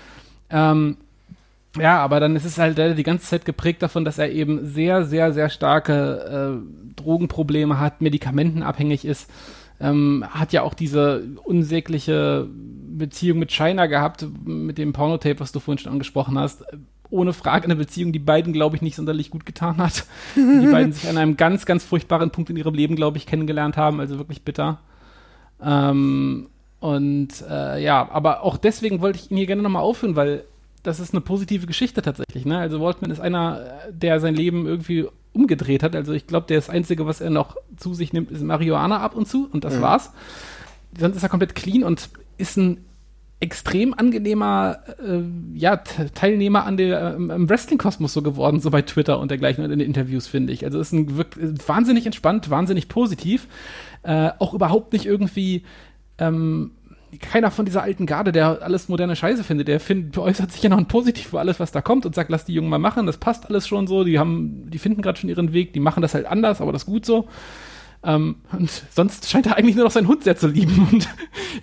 Ähm, 0.55 0.97
ja, 1.77 1.99
aber 1.99 2.21
dann 2.21 2.37
ist 2.37 2.45
es 2.45 2.57
halt 2.59 2.79
die 2.79 3.03
ganze 3.03 3.27
Zeit 3.27 3.45
geprägt 3.45 3.83
davon, 3.83 4.05
dass 4.05 4.19
er 4.19 4.31
eben 4.31 4.65
sehr, 4.65 5.05
sehr, 5.05 5.33
sehr 5.33 5.51
starke 5.51 6.63
äh, 6.63 6.95
Drogenprobleme 6.95 7.81
hat, 7.81 8.01
medikamentenabhängig 8.01 9.05
ist. 9.05 9.29
ähm, 9.81 10.25
hat 10.31 10.53
ja 10.53 10.63
auch 10.63 10.73
diese 10.73 11.25
unsägliche 11.43 12.47
Beziehung 12.49 13.41
mit 13.41 13.51
China 13.51 13.87
gehabt, 13.87 14.25
mit 14.45 14.79
dem 14.79 14.93
Pornotape, 14.93 15.41
was 15.41 15.51
du 15.51 15.59
vorhin 15.59 15.79
schon 15.79 15.93
angesprochen 15.93 16.39
hast. 16.39 16.65
Ohne 17.11 17.33
Frage 17.33 17.65
eine 17.65 17.75
Beziehung, 17.75 18.13
die 18.13 18.21
beiden, 18.21 18.53
glaube 18.53 18.77
ich, 18.77 18.83
nicht 18.83 18.95
sonderlich 18.95 19.31
gut 19.31 19.45
getan 19.45 19.79
hat. 19.79 20.07
die 20.37 20.69
beiden 20.71 20.93
sich 20.93 21.09
an 21.09 21.19
einem 21.19 21.37
ganz, 21.37 21.67
ganz 21.67 21.83
furchtbaren 21.83 22.31
Punkt 22.31 22.51
in 22.51 22.57
ihrem 22.57 22.75
Leben, 22.75 22.95
glaube 22.95 23.19
ich, 23.19 23.27
kennengelernt 23.27 23.77
haben. 23.77 23.99
Also 23.99 24.17
wirklich 24.17 24.43
bitter. 24.43 24.79
Ähm, 25.61 26.47
und 26.85 27.43
äh, 27.49 27.83
ja, 27.83 28.11
aber 28.13 28.43
auch 28.43 28.59
deswegen 28.59 29.01
wollte 29.01 29.19
ich 29.19 29.31
ihn 29.31 29.39
hier 29.39 29.47
gerne 29.47 29.63
nochmal 29.63 29.81
aufführen, 29.81 30.17
weil 30.17 30.45
das 30.83 31.01
ist 31.01 31.15
eine 31.15 31.23
positive 31.23 31.67
Geschichte 31.67 32.03
tatsächlich. 32.03 32.45
Ne? 32.45 32.59
Also 32.59 32.79
Waltman 32.79 33.11
ist 33.11 33.21
einer, 33.21 33.89
der 33.91 34.21
sein 34.21 34.35
Leben 34.35 34.67
irgendwie 34.67 35.09
umgedreht 35.33 35.83
hat. 35.83 35.97
Also 35.97 36.13
ich 36.13 36.27
glaube, 36.27 36.55
das 36.55 36.69
Einzige, 36.69 37.07
was 37.07 37.23
er 37.23 37.31
noch 37.31 37.57
zu 37.79 37.95
sich 37.95 38.13
nimmt, 38.13 38.31
ist 38.31 38.43
Marihuana 38.43 38.99
ab 39.01 39.17
und 39.17 39.27
zu 39.27 39.49
und 39.51 39.65
das 39.65 39.77
mhm. 39.77 39.81
war's. 39.81 40.13
Sonst 40.99 41.17
ist 41.17 41.23
er 41.23 41.31
komplett 41.31 41.55
clean 41.55 41.85
und 41.85 42.11
ist 42.37 42.59
ein 42.59 42.85
extrem 43.41 43.95
angenehmer 43.95 44.81
äh, 45.03 45.23
ja, 45.55 45.79
Teilnehmer 45.79 46.67
an 46.67 46.77
der, 46.77 47.13
äh, 47.13 47.15
im 47.15 47.49
Wrestling-Kosmos 47.49 48.13
so 48.13 48.21
geworden, 48.21 48.61
so 48.61 48.71
bei 48.71 48.83
Twitter 48.83 49.21
und 49.21 49.31
dergleichen 49.31 49.65
und 49.65 49.71
in 49.71 49.79
den 49.79 49.89
Interviews, 49.89 50.27
finde 50.27 50.53
ich. 50.53 50.67
Also 50.67 50.79
ist 50.81 50.93
ein 50.93 51.17
wirklich, 51.17 51.67
wahnsinnig 51.67 52.05
entspannt, 52.05 52.51
wahnsinnig 52.51 52.91
positiv. 52.91 53.49
Äh, 54.03 54.33
auch 54.39 54.53
überhaupt 54.53 54.93
nicht 54.93 55.07
irgendwie 55.07 55.65
ähm, 56.19 56.73
keiner 57.21 57.51
von 57.51 57.65
dieser 57.65 57.83
alten 57.83 58.07
Garde, 58.07 58.33
der 58.33 58.63
alles 58.63 58.89
moderne 58.89 59.17
Scheiße 59.17 59.45
findet, 59.45 59.69
der 59.69 59.81
find, 59.81 60.17
äußert 60.19 60.53
sich 60.53 60.63
ja 60.63 60.69
noch 60.69 60.79
ein 60.79 60.89
Positiv 60.89 61.29
für 61.29 61.41
alles, 61.41 61.61
was 61.61 61.73
da 61.73 61.81
kommt 61.81 62.07
und 62.07 62.15
sagt, 62.15 62.31
lass 62.31 62.45
die 62.45 62.55
Jungen 62.55 62.69
mal 62.69 62.79
machen, 62.79 63.07
das 63.07 63.19
passt 63.19 63.47
alles 63.47 63.69
schon 63.69 63.87
so, 63.87 64.05
die 64.05 64.19
haben, 64.19 64.71
die 64.71 64.79
finden 64.79 65.03
gerade 65.03 65.19
schon 65.19 65.31
ihren 65.31 65.53
Weg, 65.53 65.73
die 65.73 65.81
machen 65.81 66.03
das 66.03 66.15
halt 66.15 66.27
anders, 66.27 66.61
aber 66.61 66.73
das 66.73 66.83
ist 66.83 66.87
gut 66.87 67.07
so. 67.07 67.29
Ähm, 68.03 68.37
und 68.53 68.71
sonst 68.91 69.31
scheint 69.31 69.47
er 69.47 69.57
eigentlich 69.57 69.77
nur 69.77 69.85
noch 69.85 69.91
seinen 69.91 70.09
Hund 70.09 70.25
sehr 70.25 70.37
zu 70.37 70.49
lieben. 70.49 70.89
Und 70.93 71.09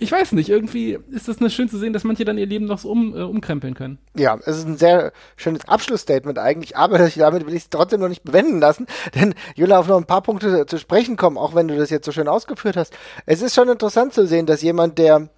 ich 0.00 0.10
weiß 0.10 0.32
nicht, 0.32 0.48
irgendwie 0.48 0.98
ist 1.10 1.28
das 1.28 1.52
schön 1.52 1.68
zu 1.68 1.78
sehen, 1.78 1.92
dass 1.92 2.04
manche 2.04 2.24
dann 2.24 2.38
ihr 2.38 2.46
Leben 2.46 2.66
noch 2.66 2.78
so 2.78 2.90
um, 2.90 3.16
äh, 3.16 3.22
umkrempeln 3.22 3.74
können. 3.74 3.98
Ja, 4.16 4.38
es 4.44 4.58
ist 4.58 4.66
ein 4.66 4.76
sehr 4.76 5.12
schönes 5.36 5.66
Abschlussstatement 5.68 6.38
eigentlich, 6.38 6.76
aber 6.76 6.98
damit 7.16 7.46
will 7.46 7.54
ich 7.54 7.64
es 7.64 7.70
trotzdem 7.70 8.00
noch 8.00 8.08
nicht 8.08 8.24
bewenden 8.24 8.60
lassen, 8.60 8.86
denn 9.14 9.34
will 9.56 9.72
auf 9.72 9.88
noch 9.88 9.98
ein 9.98 10.06
paar 10.06 10.22
Punkte 10.22 10.66
zu 10.66 10.78
sprechen 10.78 11.16
kommen, 11.16 11.38
auch 11.38 11.54
wenn 11.54 11.68
du 11.68 11.76
das 11.76 11.90
jetzt 11.90 12.06
so 12.06 12.12
schön 12.12 12.28
ausgeführt 12.28 12.76
hast. 12.76 12.94
Es 13.26 13.42
ist 13.42 13.54
schon 13.54 13.68
interessant 13.68 14.12
zu 14.12 14.26
sehen, 14.26 14.46
dass 14.46 14.62
jemand, 14.62 14.98
der 14.98 15.28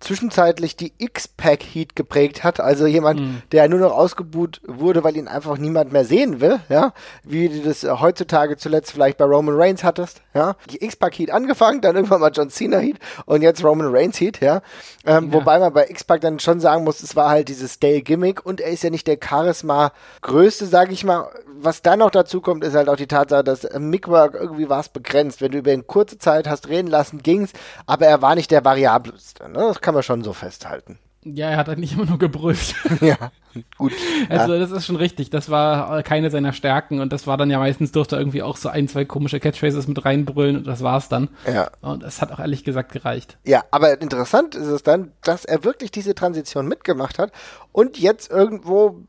zwischenzeitlich 0.00 0.76
die 0.76 0.92
X-Pack 0.98 1.62
Heat 1.62 1.94
geprägt 1.94 2.42
hat, 2.42 2.58
also 2.58 2.86
jemand, 2.86 3.20
mhm. 3.20 3.42
der 3.52 3.68
nur 3.68 3.80
noch 3.80 3.92
ausgebuht 3.92 4.60
wurde, 4.66 5.04
weil 5.04 5.16
ihn 5.16 5.28
einfach 5.28 5.58
niemand 5.58 5.92
mehr 5.92 6.06
sehen 6.06 6.40
will, 6.40 6.58
ja, 6.70 6.94
wie 7.22 7.50
du 7.50 7.60
das 7.60 7.84
äh, 7.84 7.90
heutzutage 8.00 8.56
zuletzt 8.56 8.92
vielleicht 8.92 9.18
bei 9.18 9.26
Roman 9.26 9.54
Reigns 9.56 9.84
hattest, 9.84 10.22
ja, 10.32 10.56
die 10.70 10.82
X-Pack 10.82 11.18
Heat 11.18 11.30
angefangen, 11.30 11.82
dann 11.82 11.96
irgendwann 11.96 12.20
mal 12.20 12.32
John 12.34 12.48
Cena 12.48 12.78
Heat 12.78 12.96
und 13.26 13.42
jetzt 13.42 13.62
Roman 13.62 13.94
Reigns 13.94 14.18
Heat, 14.18 14.40
ja, 14.40 14.62
ähm, 15.04 15.26
ja. 15.26 15.32
wobei 15.34 15.58
man 15.58 15.72
bei 15.72 15.86
X-Pack 15.88 16.22
dann 16.22 16.38
schon 16.38 16.60
sagen 16.60 16.84
muss, 16.84 17.02
es 17.02 17.14
war 17.14 17.28
halt 17.28 17.48
dieses 17.48 17.74
Stale 17.74 18.00
Gimmick 18.00 18.44
und 18.44 18.60
er 18.62 18.70
ist 18.70 18.82
ja 18.82 18.90
nicht 18.90 19.06
der 19.06 19.18
Charisma 19.22 19.92
größte, 20.22 20.64
sag 20.64 20.90
ich 20.92 21.04
mal, 21.04 21.28
was 21.46 21.82
dann 21.82 21.98
noch 21.98 22.10
dazu 22.10 22.40
kommt, 22.40 22.64
ist 22.64 22.74
halt 22.74 22.88
auch 22.88 22.96
die 22.96 23.06
Tatsache, 23.06 23.44
dass 23.44 23.68
Mickwork 23.78 24.34
irgendwie 24.34 24.70
war 24.70 24.80
es 24.80 24.88
begrenzt, 24.88 25.42
wenn 25.42 25.52
du 25.52 25.58
über 25.58 25.72
eine 25.72 25.82
kurze 25.82 26.16
Zeit 26.16 26.48
hast 26.48 26.68
reden 26.68 26.88
lassen, 26.88 27.22
ging's, 27.22 27.52
aber 27.84 28.06
er 28.06 28.22
war 28.22 28.34
nicht 28.34 28.50
der 28.50 28.64
variabelste, 28.64 29.48
ne? 29.50 29.58
das 29.58 29.80
kann 29.82 29.89
kann 29.90 29.94
man 29.96 30.02
schon 30.04 30.22
so 30.22 30.32
festhalten. 30.32 31.00
Ja, 31.24 31.50
er 31.50 31.56
hat 31.56 31.66
halt 31.66 31.80
nicht 31.80 31.94
immer 31.94 32.06
nur 32.06 32.18
gebrüllt. 32.18 32.76
ja, 33.00 33.32
gut. 33.76 33.92
Also, 34.28 34.54
ja. 34.54 34.60
das 34.60 34.70
ist 34.70 34.86
schon 34.86 34.94
richtig. 34.94 35.30
Das 35.30 35.50
war 35.50 36.04
keine 36.04 36.30
seiner 36.30 36.52
Stärken 36.52 37.00
und 37.00 37.12
das 37.12 37.26
war 37.26 37.36
dann 37.36 37.50
ja 37.50 37.58
meistens 37.58 37.90
durfte 37.90 38.14
er 38.14 38.20
irgendwie 38.20 38.44
auch 38.44 38.56
so 38.56 38.68
ein, 38.68 38.86
zwei 38.86 39.04
komische 39.04 39.40
Catchphrases 39.40 39.88
mit 39.88 40.04
reinbrüllen 40.04 40.58
und 40.58 40.66
das 40.68 40.84
war's 40.84 41.08
dann. 41.08 41.28
Ja. 41.52 41.72
Und 41.80 42.04
das 42.04 42.22
hat 42.22 42.30
auch 42.30 42.38
ehrlich 42.38 42.62
gesagt 42.62 42.92
gereicht. 42.92 43.36
Ja, 43.42 43.64
aber 43.72 44.00
interessant 44.00 44.54
ist 44.54 44.68
es 44.68 44.84
dann, 44.84 45.10
dass 45.24 45.44
er 45.44 45.64
wirklich 45.64 45.90
diese 45.90 46.14
Transition 46.14 46.68
mitgemacht 46.68 47.18
hat 47.18 47.32
und 47.72 47.98
jetzt 47.98 48.30
irgendwo 48.30 49.02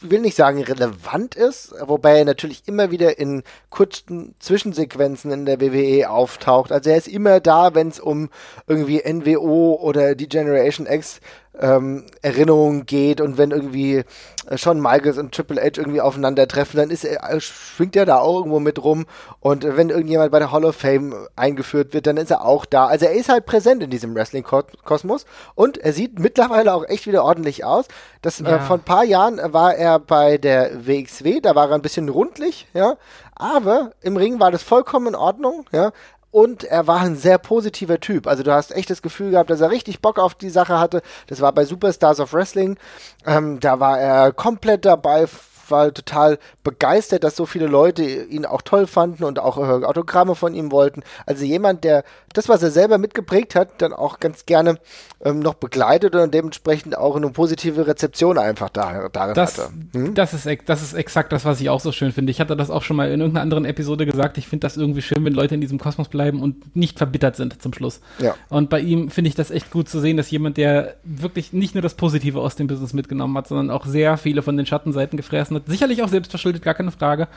will 0.00 0.20
nicht 0.20 0.36
sagen 0.36 0.62
relevant 0.62 1.34
ist, 1.34 1.74
wobei 1.80 2.18
er 2.18 2.24
natürlich 2.24 2.62
immer 2.66 2.90
wieder 2.90 3.18
in 3.18 3.42
kurzen 3.70 4.34
Zwischensequenzen 4.38 5.30
in 5.30 5.46
der 5.46 5.60
WWE 5.60 6.10
auftaucht. 6.10 6.72
Also 6.72 6.90
er 6.90 6.96
ist 6.96 7.08
immer 7.08 7.40
da, 7.40 7.74
wenn 7.74 7.88
es 7.88 8.00
um 8.00 8.30
irgendwie 8.66 9.02
NWO 9.04 9.78
oder 9.80 10.14
die 10.14 10.28
Generation 10.28 10.86
X 10.86 11.20
ähm, 11.60 12.04
Erinnerungen 12.22 12.86
geht 12.86 13.20
und 13.20 13.38
wenn 13.38 13.50
irgendwie 13.50 14.04
äh, 14.46 14.58
Shawn 14.58 14.80
Michaels 14.80 15.18
und 15.18 15.34
Triple 15.34 15.60
H 15.60 15.78
irgendwie 15.78 16.00
aufeinandertreffen, 16.00 16.78
dann 16.78 16.90
ist 16.90 17.04
er, 17.04 17.22
äh, 17.30 17.40
schwingt 17.40 17.96
er 17.96 18.06
da 18.06 18.18
auch 18.18 18.38
irgendwo 18.38 18.60
mit 18.60 18.82
rum 18.82 19.06
und 19.40 19.64
äh, 19.64 19.76
wenn 19.76 19.90
irgendjemand 19.90 20.30
bei 20.32 20.38
der 20.38 20.52
Hall 20.52 20.64
of 20.64 20.76
Fame 20.76 21.14
eingeführt 21.34 21.94
wird, 21.94 22.06
dann 22.06 22.16
ist 22.16 22.30
er 22.30 22.44
auch 22.44 22.64
da. 22.64 22.86
Also 22.86 23.06
er 23.06 23.12
ist 23.12 23.28
halt 23.28 23.46
präsent 23.46 23.82
in 23.82 23.90
diesem 23.90 24.14
Wrestling-Kosmos 24.14 25.24
und 25.54 25.78
er 25.78 25.92
sieht 25.92 26.18
mittlerweile 26.18 26.74
auch 26.74 26.84
echt 26.86 27.06
wieder 27.06 27.24
ordentlich 27.24 27.64
aus. 27.64 27.86
Das, 28.22 28.38
ja. 28.40 28.56
äh, 28.56 28.60
vor 28.60 28.76
ein 28.76 28.82
paar 28.82 29.04
Jahren 29.04 29.40
war 29.52 29.74
er 29.74 29.98
bei 29.98 30.38
der 30.38 30.86
WXW, 30.86 31.40
da 31.40 31.54
war 31.54 31.68
er 31.70 31.74
ein 31.74 31.82
bisschen 31.82 32.08
rundlich, 32.08 32.66
ja, 32.74 32.96
aber 33.34 33.92
im 34.00 34.16
Ring 34.16 34.40
war 34.40 34.50
das 34.50 34.62
vollkommen 34.62 35.08
in 35.08 35.14
Ordnung, 35.14 35.66
ja 35.72 35.92
und 36.36 36.64
er 36.64 36.86
war 36.86 37.00
ein 37.00 37.16
sehr 37.16 37.38
positiver 37.38 37.98
Typ. 37.98 38.26
Also 38.26 38.42
du 38.42 38.52
hast 38.52 38.70
echt 38.70 38.90
das 38.90 39.00
Gefühl 39.00 39.30
gehabt, 39.30 39.48
dass 39.48 39.62
er 39.62 39.70
richtig 39.70 40.02
Bock 40.02 40.18
auf 40.18 40.34
die 40.34 40.50
Sache 40.50 40.78
hatte. 40.78 41.00
Das 41.28 41.40
war 41.40 41.50
bei 41.52 41.64
Superstars 41.64 42.20
of 42.20 42.34
Wrestling. 42.34 42.76
Ähm, 43.24 43.58
da 43.58 43.80
war 43.80 43.98
er 43.98 44.32
komplett 44.32 44.84
dabei, 44.84 45.28
war 45.70 45.92
total 45.92 46.38
begeistert, 46.64 47.24
dass 47.24 47.36
so 47.36 47.46
viele 47.46 47.66
Leute 47.66 48.02
ihn 48.04 48.44
auch 48.44 48.62
toll 48.62 48.86
fanden 48.86 49.24
und 49.24 49.38
auch 49.38 49.58
äh, 49.58 49.84
Autogramme 49.84 50.34
von 50.34 50.54
ihm 50.54 50.70
wollten. 50.70 51.02
Also 51.26 51.44
jemand, 51.44 51.84
der 51.84 52.04
das, 52.32 52.48
was 52.48 52.62
er 52.62 52.70
selber 52.70 52.98
mitgeprägt 52.98 53.54
hat, 53.54 53.80
dann 53.82 53.92
auch 53.92 54.20
ganz 54.20 54.46
gerne 54.46 54.78
ähm, 55.24 55.40
noch 55.40 55.54
begleitet 55.54 56.14
und 56.14 56.34
dementsprechend 56.34 56.96
auch 56.96 57.16
eine 57.16 57.30
positive 57.30 57.86
Rezeption 57.86 58.38
einfach 58.38 58.68
da, 58.68 59.08
darin 59.08 59.34
das, 59.34 59.58
hatte. 59.58 59.70
Hm? 59.92 60.14
Das, 60.14 60.34
ist, 60.34 60.46
das 60.66 60.82
ist 60.82 60.92
exakt 60.94 61.32
das, 61.32 61.44
was 61.44 61.60
ich 61.60 61.70
auch 61.70 61.80
so 61.80 61.92
schön 61.92 62.12
finde. 62.12 62.30
Ich 62.30 62.40
hatte 62.40 62.56
das 62.56 62.70
auch 62.70 62.82
schon 62.82 62.96
mal 62.96 63.10
in 63.10 63.20
irgendeiner 63.20 63.42
anderen 63.42 63.64
Episode 63.64 64.06
gesagt. 64.06 64.38
Ich 64.38 64.48
finde 64.48 64.66
das 64.66 64.76
irgendwie 64.76 65.02
schön, 65.02 65.24
wenn 65.24 65.32
Leute 65.32 65.54
in 65.54 65.60
diesem 65.60 65.78
Kosmos 65.78 66.08
bleiben 66.08 66.42
und 66.42 66.76
nicht 66.76 66.98
verbittert 66.98 67.36
sind 67.36 67.60
zum 67.62 67.72
Schluss. 67.72 68.00
Ja. 68.18 68.34
Und 68.48 68.70
bei 68.70 68.80
ihm 68.80 69.10
finde 69.10 69.28
ich 69.28 69.34
das 69.34 69.50
echt 69.50 69.70
gut 69.70 69.88
zu 69.88 70.00
sehen, 70.00 70.16
dass 70.16 70.30
jemand, 70.30 70.56
der 70.58 70.96
wirklich 71.04 71.52
nicht 71.52 71.74
nur 71.74 71.82
das 71.82 71.94
Positive 71.94 72.40
aus 72.40 72.56
dem 72.56 72.66
Business 72.66 72.92
mitgenommen 72.92 73.36
hat, 73.36 73.48
sondern 73.48 73.70
auch 73.70 73.86
sehr 73.86 74.16
viele 74.18 74.42
von 74.42 74.56
den 74.56 74.66
Schattenseiten 74.66 75.16
gefressen 75.16 75.55
hat. 75.56 75.66
Sicherlich 75.66 76.02
auch 76.02 76.08
selbstverschuldet, 76.08 76.62
gar 76.62 76.74
keine 76.74 76.90
Frage. 76.90 77.28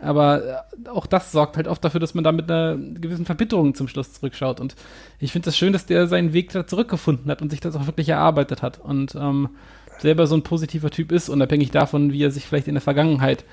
Aber 0.00 0.42
äh, 0.44 0.88
auch 0.88 1.06
das 1.06 1.32
sorgt 1.32 1.56
halt 1.56 1.68
oft 1.68 1.84
dafür, 1.84 2.00
dass 2.00 2.14
man 2.14 2.24
da 2.24 2.32
mit 2.32 2.50
einer 2.50 2.76
gewissen 2.76 3.24
Verbitterung 3.24 3.74
zum 3.74 3.88
Schluss 3.88 4.12
zurückschaut. 4.12 4.60
Und 4.60 4.74
ich 5.18 5.32
finde 5.32 5.48
es 5.48 5.54
das 5.54 5.58
schön, 5.58 5.72
dass 5.72 5.86
der 5.86 6.06
seinen 6.06 6.32
Weg 6.32 6.52
da 6.52 6.66
zurückgefunden 6.66 7.30
hat 7.30 7.42
und 7.42 7.50
sich 7.50 7.60
das 7.60 7.76
auch 7.76 7.86
wirklich 7.86 8.08
erarbeitet 8.08 8.62
hat. 8.62 8.78
Und 8.78 9.14
ähm, 9.14 9.50
selber 9.98 10.26
so 10.26 10.34
ein 10.34 10.42
positiver 10.42 10.90
Typ 10.90 11.12
ist, 11.12 11.28
unabhängig 11.28 11.70
davon, 11.70 12.12
wie 12.12 12.22
er 12.22 12.30
sich 12.30 12.46
vielleicht 12.46 12.68
in 12.68 12.74
der 12.74 12.82
Vergangenheit 12.82 13.44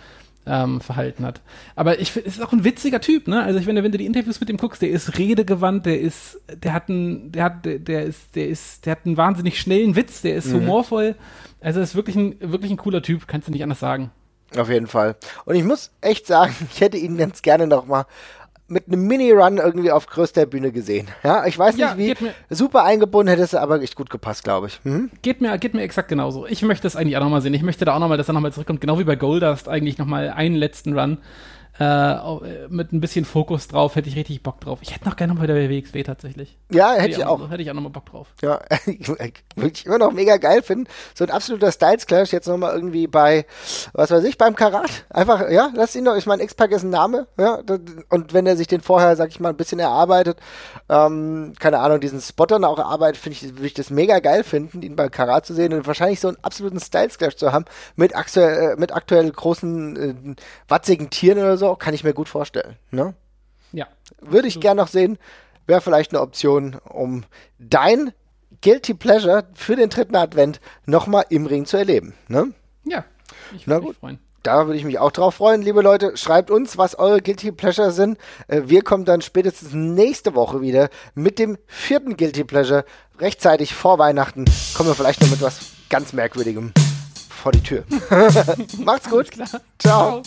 ähm, 0.46 0.82
verhalten 0.82 1.26
hat. 1.26 1.42
Aber 1.76 2.00
ich 2.00 2.12
finde, 2.12 2.30
es 2.30 2.36
ist 2.36 2.42
auch 2.42 2.52
ein 2.52 2.64
witziger 2.64 3.02
Typ, 3.02 3.28
ne? 3.28 3.44
Also 3.44 3.60
ich 3.60 3.66
finde, 3.66 3.84
wenn 3.84 3.92
du 3.92 3.98
die 3.98 4.06
Interviews 4.06 4.40
mit 4.40 4.50
ihm 4.50 4.58
guckst, 4.58 4.82
der 4.82 4.90
ist 4.90 5.18
redegewandt, 5.18 5.86
der 5.86 6.00
ist, 6.00 6.40
der 6.64 6.74
hat 6.74 6.90
einen, 6.90 7.32
der 7.32 7.44
hat, 7.44 7.66
der, 7.66 7.80
der 7.80 8.04
ist, 8.04 8.36
der 8.36 8.48
ist, 8.48 8.86
der 8.86 8.92
hat 8.94 9.06
einen 9.06 9.18
wahnsinnig 9.18 9.60
schnellen 9.60 9.96
Witz, 9.96 10.22
der 10.22 10.36
ist 10.36 10.48
mhm. 10.48 10.62
humorvoll. 10.62 11.16
Also 11.60 11.80
ist 11.80 11.96
wirklich 11.96 12.16
ein, 12.16 12.36
wirklich 12.40 12.72
ein 12.72 12.78
cooler 12.78 13.02
Typ, 13.02 13.28
kannst 13.28 13.48
du 13.48 13.52
nicht 13.52 13.64
anders 13.64 13.80
sagen. 13.80 14.12
Auf 14.58 14.70
jeden 14.70 14.88
Fall. 14.88 15.16
Und 15.46 15.56
ich 15.56 15.64
muss 15.64 15.92
echt 16.02 16.28
sagen, 16.28 16.54
ich 16.74 16.82
hätte 16.82 16.98
ihn 16.98 17.18
ganz 17.18 17.42
gerne 17.42 17.68
noch 17.68 17.86
mal 17.86 18.06
mit 18.72 18.88
einem 18.88 19.06
Mini-Run 19.06 19.58
irgendwie 19.58 19.92
auf 19.92 20.08
größter 20.08 20.46
Bühne 20.46 20.72
gesehen. 20.72 21.10
Ja, 21.24 21.46
ich 21.46 21.60
weiß 21.60 21.76
nicht, 21.76 21.86
ja, 21.86 21.98
wie 21.98 22.16
super 22.50 22.84
eingebunden 22.84 23.30
hätte 23.30 23.44
es 23.44 23.54
aber 23.54 23.82
echt 23.82 23.96
gut 23.96 24.10
gepasst, 24.10 24.44
glaube 24.44 24.68
ich. 24.68 24.80
Hm? 24.84 25.12
Geht 25.22 25.42
mir, 25.42 25.58
geht 25.58 25.74
mir 25.74 25.82
exakt 25.82 26.08
genauso. 26.08 26.48
Ich 26.48 26.62
möchte 26.62 26.88
es 26.88 26.96
eigentlich 26.96 27.18
auch 27.18 27.22
nochmal 27.22 27.42
sehen. 27.42 27.54
Ich 27.54 27.64
möchte 27.64 27.84
da 27.86 27.96
auch 27.96 28.00
nochmal, 28.00 28.18
dass 28.18 28.30
er 28.30 28.34
nochmal 28.34 28.54
zurückkommt, 28.54 28.82
genau 28.82 28.98
wie 28.98 29.04
bei 29.04 29.18
Goldust 29.18 29.68
eigentlich 29.68 29.98
nochmal 29.98 30.30
einen 30.30 30.56
letzten 30.56 30.98
Run 30.98 31.18
äh, 31.80 32.68
mit 32.70 32.92
ein 32.92 33.00
bisschen 33.00 33.26
Fokus 33.26 33.68
drauf, 33.68 33.96
hätte 33.96 34.10
ich 34.10 34.16
richtig 34.16 34.44
Bock 34.44 34.60
drauf. 34.60 34.80
Ich 34.82 34.94
hätte 34.94 35.08
noch 35.08 35.16
gerne 35.16 35.34
mal 35.34 35.48
bei 35.48 35.48
der 35.48 35.70
WXW 35.70 36.04
tatsächlich. 36.04 36.58
Ja, 36.72 36.92
hätte, 36.92 37.02
hätte 37.02 37.12
ich 37.20 37.26
auch. 37.26 37.50
Hätte 37.50 37.64
ich 37.64 37.72
auch 37.72 37.74
nochmal 37.74 37.92
Bock 37.92 38.06
drauf. 38.06 38.28
Ja, 38.42 38.60
würde 38.86 39.32
ich 39.74 39.86
immer 39.86 39.98
noch 39.98 40.12
mega 40.12 40.38
geil 40.38 40.62
finden. 40.62 40.88
So 41.16 41.24
ein 41.24 41.32
absoluter 41.32 41.72
Styles 41.72 42.06
Clash 42.06 42.34
jetzt 42.34 42.48
nochmal 42.48 42.76
irgendwie 42.76 43.08
bei, 43.08 43.46
was 43.94 44.12
weiß 44.12 44.24
ich, 44.26 44.38
beim 44.38 44.56
Karat. 44.56 45.06
Einfach, 45.10 45.50
ja, 45.50 45.72
lass 45.74 45.96
ihn 45.96 46.06
doch, 46.06 46.16
ich 46.16 46.26
meine, 46.26 46.44
X-Pac 46.44 46.72
ist 46.72 46.84
ein 46.84 46.90
Name, 46.90 47.28
ja, 47.40 47.62
und 48.10 48.34
wenn 48.34 48.46
er 48.46 48.58
sich 48.58 48.68
den 48.68 48.82
vorher, 48.82 49.16
sag 49.16 49.30
ich 49.30 49.40
mal, 49.40 49.50
ein 49.50 49.58
bisschen 49.58 49.80
erarbeitet, 49.80 50.40
ähm, 50.90 51.54
keine 51.60 51.80
Ahnung, 51.80 52.00
diesen 52.00 52.22
Spotter 52.22 52.60
auch 52.68 52.80
erarbeitet, 52.80 53.18
finde 53.18 53.38
ich, 53.38 53.56
würde 53.56 53.66
ich 53.66 53.74
das 53.74 53.90
mega 53.90 54.20
geil 54.20 54.44
finden, 54.44 54.82
ihn 54.82 54.96
bei 54.96 55.10
Karat 55.10 55.46
zu 55.46 55.54
sehen 55.54 55.74
und 55.74 55.88
wahrscheinlich 55.88 56.20
so 56.20 56.28
einen 56.28 56.38
absoluten 56.42 56.80
Styles 56.80 57.18
Clash 57.18 57.38
zu 57.38 57.52
haben 57.52 57.66
mit 57.96 58.16
aktuell, 58.16 58.74
äh, 58.74 58.76
mit 58.76 58.94
aktuell 58.94 59.32
großen, 59.32 59.96
äh, 59.96 60.36
watzigen 60.68 61.10
Tieren 61.10 61.40
oder 61.40 61.58
so 61.58 61.61
kann 61.76 61.94
ich 61.94 62.04
mir 62.04 62.14
gut 62.14 62.30
vorstellen. 62.30 62.78
Ne? 62.92 63.14
Ja. 63.72 63.88
Würde 64.20 64.48
ich 64.48 64.60
gern 64.60 64.78
noch 64.78 64.88
sehen. 64.88 65.18
Wäre 65.68 65.82
vielleicht 65.82 66.12
eine 66.12 66.22
Option, 66.22 66.76
um 66.90 67.24
dein 67.60 68.14
Guilty 68.62 68.94
Pleasure 68.94 69.46
für 69.54 69.76
den 69.76 69.90
dritten 69.90 70.16
Advent 70.16 70.60
nochmal 70.86 71.26
im 71.30 71.46
Ring 71.46 71.66
zu 71.66 71.78
erleben. 71.78 72.14
Ne? 72.28 72.54
Ja, 72.84 73.06
ich 73.56 73.68
würde 73.68 73.88
mich 73.88 73.98
freuen. 73.98 74.20
Da 74.44 74.66
würde 74.66 74.78
ich 74.78 74.86
mich 74.86 74.98
auch 74.98 75.12
drauf 75.12 75.36
freuen, 75.36 75.62
liebe 75.62 75.82
Leute. 75.82 76.18
Schreibt 76.18 76.50
uns, 76.50 76.78
was 76.78 76.98
eure 76.98 77.22
Guilty 77.22 77.52
Pleasure 77.52 77.92
sind. 77.92 78.18
Äh, 78.48 78.64
wir 78.66 78.82
kommen 78.82 79.06
dann 79.06 79.22
spätestens 79.22 79.74
nächste 79.74 80.34
Woche 80.34 80.62
wieder 80.62 80.90
mit 81.14 81.38
dem 81.38 81.58
vierten 81.68 82.18
Guilty 82.18 82.44
Pleasure. 82.44 82.84
Rechtzeitig 83.20 83.76
vor 83.76 84.00
Weihnachten 84.00 84.46
kommen 84.74 84.90
wir 84.90 84.96
vielleicht 84.96 85.22
noch 85.22 85.30
mit 85.30 85.42
was 85.42 85.60
ganz 85.90 86.14
Merkwürdigem 86.14 86.74
vor 87.30 87.52
die 87.52 87.62
Tür. 87.62 87.84
Macht's 88.80 89.10
gut. 89.10 89.30
Ciao. 89.32 89.62
Ciao. 89.78 90.22